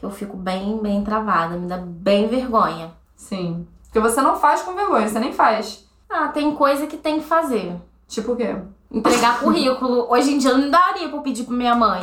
que 0.00 0.06
eu 0.06 0.10
fico 0.10 0.34
bem, 0.34 0.78
bem 0.78 1.04
travada, 1.04 1.58
me 1.58 1.68
dá 1.68 1.76
bem 1.76 2.26
vergonha. 2.26 2.90
Sim. 3.14 3.66
Porque 3.82 4.00
você 4.00 4.22
não 4.22 4.34
faz 4.34 4.62
com 4.62 4.74
vergonha, 4.74 5.06
você 5.06 5.20
nem 5.20 5.30
faz. 5.30 5.86
Ah, 6.08 6.28
tem 6.28 6.56
coisa 6.56 6.86
que 6.86 6.96
tem 6.96 7.20
que 7.20 7.26
fazer. 7.26 7.76
Tipo 8.08 8.32
o 8.32 8.36
quê? 8.36 8.56
Entregar 8.90 9.40
currículo. 9.40 10.06
Hoje 10.10 10.32
em 10.32 10.38
dia 10.38 10.54
não 10.54 10.70
daria 10.70 11.06
pra 11.08 11.18
eu 11.18 11.22
pedir 11.22 11.44
pra 11.44 11.54
minha 11.54 11.74
mãe. 11.74 12.00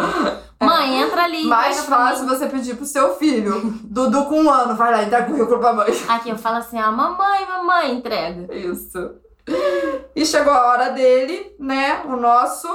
Mãe, 0.61 1.01
entra 1.01 1.23
ali. 1.23 1.43
Mais 1.45 1.85
fácil 1.85 2.27
você 2.27 2.45
pedir 2.45 2.75
pro 2.75 2.85
seu 2.85 3.15
filho. 3.15 3.73
Dudu 3.83 4.25
com 4.25 4.43
um 4.43 4.49
ano, 4.49 4.75
vai 4.75 4.91
lá 4.91 5.01
e 5.01 5.07
dá 5.07 5.23
currículo 5.23 5.59
pra 5.59 5.73
mãe. 5.73 5.87
Aqui 6.07 6.29
eu 6.29 6.37
falo 6.37 6.57
assim, 6.57 6.77
ah, 6.77 6.91
mamãe, 6.91 7.47
mamãe, 7.47 7.95
entrega. 7.95 8.53
Isso. 8.55 9.15
E 10.15 10.23
chegou 10.23 10.53
a 10.53 10.67
hora 10.67 10.89
dele, 10.91 11.55
né? 11.59 12.03
O 12.05 12.15
nosso. 12.15 12.67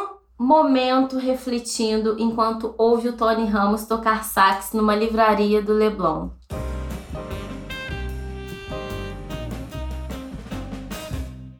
Momento 0.44 1.18
refletindo 1.18 2.16
enquanto 2.18 2.74
ouve 2.76 3.08
o 3.08 3.12
Tony 3.12 3.44
Ramos 3.44 3.86
tocar 3.86 4.24
sax 4.24 4.72
numa 4.72 4.92
livraria 4.92 5.62
do 5.62 5.72
Leblon. 5.72 6.30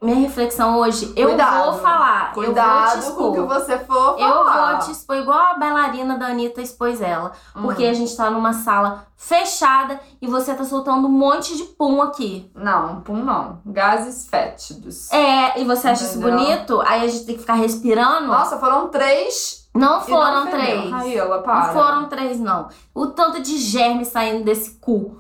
Minha 0.03 0.17
reflexão 0.19 0.79
hoje, 0.81 1.12
eu 1.17 1.29
Cuidado. 1.29 1.65
vou 1.73 1.81
falar. 1.81 2.33
Cuidado 2.35 2.97
eu 2.97 3.03
vou 3.03 3.11
te 3.12 3.17
com 3.17 3.29
o 3.29 3.33
que 3.33 3.55
você 3.55 3.79
for 3.79 4.19
Eu 4.19 4.29
falar. 4.45 4.71
vou 4.73 4.79
te 4.87 4.91
expor 4.93 5.17
igual 5.17 5.38
a 5.38 5.55
bailarina 5.55 6.19
da 6.19 6.27
Anitta 6.27 6.61
expôs 6.61 7.01
ela. 7.01 7.33
Porque 7.53 7.87
Hum. 7.87 7.91
a 7.91 7.95
gente 7.95 8.17
tá 8.17 8.29
numa 8.31 8.53
sala 8.53 9.07
fechada 9.17 10.01
e 10.21 10.27
você 10.27 10.53
tá 10.55 10.65
soltando 10.65 11.07
um 11.07 11.11
monte 11.11 11.57
de 11.57 11.62
pum 11.65 12.03
aqui. 12.03 12.51
Não, 12.55 13.01
pum 13.03 13.17
não. 13.23 13.61
Gases 13.65 14.27
fétidos. 14.27 15.11
É, 15.12 15.61
e 15.61 15.65
você 15.65 15.88
acha 15.88 16.05
isso 16.05 16.19
Entendeu? 16.19 16.37
bonito? 16.38 16.81
Aí 16.83 17.05
a 17.05 17.09
gente 17.09 17.25
tem 17.25 17.35
que 17.37 17.41
ficar 17.43 17.55
respirando. 17.55 18.27
Nossa, 18.27 18.59
foram 18.59 18.88
três 18.88 19.62
não 19.75 19.95
não 19.95 20.01
foram 20.03 20.47
fedeu. 20.47 20.61
três. 20.61 20.91
Raíla, 20.91 21.37
Não 21.37 21.43
para. 21.43 21.73
foram 21.73 22.05
três, 22.09 22.38
não. 22.38 22.69
O 22.95 23.07
tanto 23.07 23.41
de 23.41 23.57
germe 23.57 24.05
saindo 24.05 24.45
desse 24.45 24.73
cu. 24.81 25.17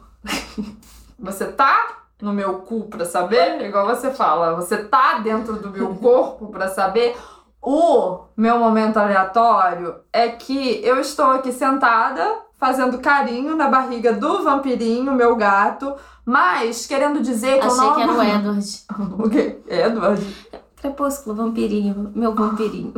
Você 1.18 1.46
tá 1.46 2.01
no 2.22 2.32
meu 2.32 2.60
cu 2.60 2.84
pra 2.84 3.04
saber? 3.04 3.60
Igual 3.66 3.86
você 3.86 4.10
fala, 4.12 4.54
você 4.54 4.78
tá 4.78 5.18
dentro 5.18 5.54
do 5.56 5.70
meu 5.70 5.94
corpo 5.96 6.46
pra 6.46 6.68
saber? 6.68 7.16
O 7.60 8.20
meu 8.36 8.58
momento 8.58 8.96
aleatório 8.96 9.96
é 10.12 10.28
que 10.28 10.80
eu 10.84 11.00
estou 11.00 11.26
aqui 11.26 11.52
sentada 11.52 12.24
fazendo 12.58 12.98
carinho 12.98 13.56
na 13.56 13.68
barriga 13.68 14.12
do 14.12 14.44
vampirinho, 14.44 15.12
meu 15.12 15.34
gato, 15.34 15.94
mas 16.24 16.86
querendo 16.86 17.20
dizer 17.20 17.58
que 17.58 17.66
eu 17.66 17.72
Achei 17.72 17.84
não 17.84 17.94
que 17.96 18.02
era 18.02 18.12
o 18.12 18.22
Edward. 18.22 18.84
O 19.18 19.28
quê? 19.30 19.60
Edward. 19.66 20.36
Crepúsculo, 20.76 21.34
vampirinho, 21.36 22.12
meu 22.14 22.34
vampirinho. 22.34 22.94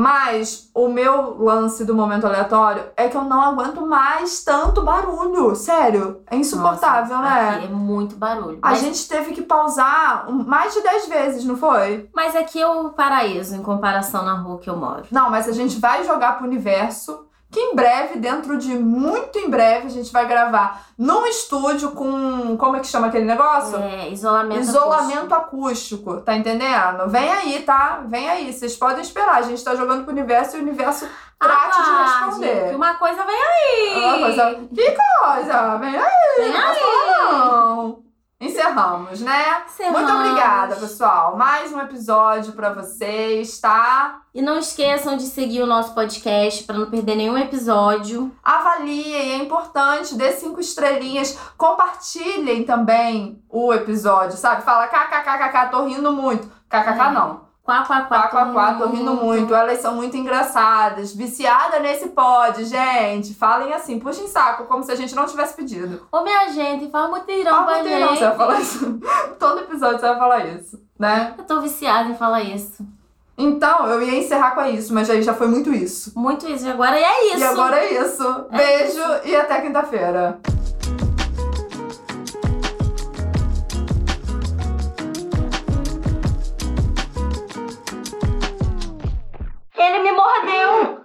Mas 0.00 0.70
o 0.74 0.88
meu 0.88 1.36
lance 1.44 1.84
do 1.84 1.94
momento 1.94 2.26
aleatório 2.26 2.84
é 2.96 3.06
que 3.06 3.16
eu 3.16 3.22
não 3.24 3.42
aguento 3.42 3.86
mais 3.86 4.42
tanto 4.42 4.80
barulho. 4.80 5.54
Sério, 5.54 6.22
é 6.30 6.36
insuportável, 6.36 7.18
Nossa, 7.18 7.28
né? 7.28 7.50
Aqui 7.50 7.64
é 7.66 7.68
muito 7.68 8.16
barulho. 8.16 8.58
A 8.62 8.70
Mas, 8.70 8.80
gente 8.80 9.06
teve 9.06 9.32
que 9.32 9.42
pausar 9.42 10.24
mais 10.32 10.72
de 10.72 10.80
10 10.80 11.06
vezes, 11.06 11.44
não 11.44 11.56
foi? 11.56 12.08
mas 12.14 12.34
aqui 12.34 12.58
é 12.58 12.66
o 12.66 12.88
paraíso 12.90 13.54
em 13.54 13.62
comparação 13.62 14.24
na 14.24 14.32
rua 14.34 14.58
que 14.58 14.70
eu 14.70 14.76
moro. 14.76 15.02
Não, 15.10 15.28
mas 15.28 15.46
a 15.46 15.52
gente 15.52 15.78
vai 15.78 16.02
jogar 16.04 16.38
pro 16.38 16.46
universo. 16.46 17.26
Que 17.50 17.58
em 17.58 17.74
breve, 17.74 18.18
dentro 18.20 18.56
de 18.56 18.74
muito 18.78 19.36
em 19.38 19.50
breve, 19.50 19.86
a 19.86 19.90
gente 19.90 20.12
vai 20.12 20.24
gravar 20.26 20.82
num 20.96 21.26
estúdio 21.26 21.90
com. 21.90 22.56
Como 22.56 22.76
é 22.76 22.80
que 22.80 22.86
chama 22.86 23.08
aquele 23.08 23.24
negócio? 23.24 23.76
É, 23.78 24.08
isolamento. 24.08 24.60
Isolamento 24.60 25.34
acústico, 25.34 26.20
tá 26.20 26.36
entendendo? 26.36 27.08
Vem 27.08 27.28
aí, 27.28 27.62
tá? 27.62 28.04
Vem 28.06 28.28
aí. 28.30 28.52
Vocês 28.52 28.76
podem 28.76 29.00
esperar. 29.02 29.36
A 29.38 29.42
gente 29.42 29.64
tá 29.64 29.74
jogando 29.74 30.04
pro 30.04 30.12
universo 30.12 30.56
e 30.56 30.60
o 30.60 30.62
universo 30.62 31.08
trate 31.40 31.82
de 31.82 31.90
Aguarde, 31.90 32.24
responder. 32.26 32.74
uma 32.76 32.94
coisa 32.94 33.24
vem 33.24 33.36
aí. 33.42 34.04
Uma 34.04 34.18
coisa- 34.18 34.60
Que 34.72 34.96
coisa! 34.96 35.76
Vem 35.78 35.96
aí! 35.96 36.36
Vem 36.38 36.52
não 36.52 36.60
posso 36.62 36.80
falar, 36.80 37.32
não. 37.32 38.09
Encerramos, 38.40 39.20
né? 39.20 39.64
Encerramos. 39.66 40.00
Muito 40.00 40.14
obrigada, 40.14 40.74
pessoal. 40.76 41.36
Mais 41.36 41.70
um 41.74 41.80
episódio 41.80 42.54
pra 42.54 42.72
vocês, 42.72 43.60
tá? 43.60 44.22
E 44.34 44.40
não 44.40 44.58
esqueçam 44.58 45.14
de 45.14 45.24
seguir 45.24 45.60
o 45.60 45.66
nosso 45.66 45.92
podcast 45.94 46.64
para 46.64 46.78
não 46.78 46.88
perder 46.90 47.16
nenhum 47.16 47.36
episódio. 47.36 48.34
Avaliem, 48.42 49.32
é 49.32 49.36
importante, 49.36 50.14
dê 50.14 50.32
cinco 50.32 50.58
estrelinhas. 50.58 51.38
Compartilhem 51.58 52.64
também 52.64 53.44
o 53.46 53.74
episódio, 53.74 54.38
sabe? 54.38 54.62
Fala 54.62 54.88
kkkk, 54.88 55.70
tô 55.70 55.84
rindo 55.84 56.10
muito. 56.10 56.48
Kkk 56.70 57.08
É. 57.08 57.10
não. 57.12 57.49
Quá, 57.62 57.84
quá, 57.84 58.00
quá, 58.02 58.22
Quá, 58.28 58.28
quá, 58.28 58.52
quá, 58.52 58.74
tô 58.74 58.86
rindo 58.88 59.14
muito. 59.14 59.54
Elas 59.54 59.80
são 59.80 59.94
muito 59.94 60.16
engraçadas. 60.16 61.14
Viciada 61.14 61.78
nesse 61.78 62.08
pod, 62.08 62.64
gente. 62.64 63.34
Falem 63.34 63.72
assim, 63.72 64.00
puxem 64.00 64.26
saco, 64.26 64.64
como 64.64 64.82
se 64.82 64.90
a 64.90 64.96
gente 64.96 65.14
não 65.14 65.26
tivesse 65.26 65.54
pedido. 65.54 66.06
Ô, 66.10 66.22
minha 66.22 66.48
gente, 66.48 66.90
faz 66.90 67.08
mutirão 67.10 67.54
Ah, 67.54 67.62
pra 67.62 67.76
não, 67.82 67.84
gente. 67.84 68.18
você 68.18 68.24
vai 68.26 68.36
falar 68.36 68.60
isso. 68.60 69.00
Todo 69.38 69.60
episódio 69.60 70.00
você 70.00 70.08
vai 70.08 70.18
falar 70.18 70.46
isso, 70.46 70.80
né? 70.98 71.34
Eu 71.38 71.44
tô 71.44 71.60
viciada 71.60 72.08
em 72.08 72.14
falar 72.16 72.42
isso. 72.42 72.84
Então, 73.38 73.86
eu 73.86 74.02
ia 74.02 74.18
encerrar 74.18 74.50
com 74.50 74.64
isso, 74.66 74.92
mas 74.92 75.08
aí 75.08 75.22
já 75.22 75.32
foi 75.32 75.46
muito 75.46 75.72
isso. 75.72 76.12
Muito 76.18 76.46
isso. 76.48 76.66
E 76.66 76.70
agora 76.70 76.98
é 76.98 77.26
isso. 77.28 77.38
E 77.38 77.44
agora 77.44 77.78
é 77.78 78.02
isso. 78.02 78.46
É 78.50 78.56
Beijo 78.56 79.00
e 79.24 79.34
até 79.36 79.60
quinta-feira. 79.60 80.38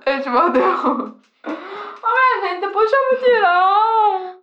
Eu, 0.06 0.18
tipo, 0.22 0.30
meu 0.32 0.50
Deus. 0.52 1.14
Mas, 1.46 2.42
gente, 2.44 2.68
puxa 2.70 2.96
o 2.96 3.12
mutirão. 3.12 4.35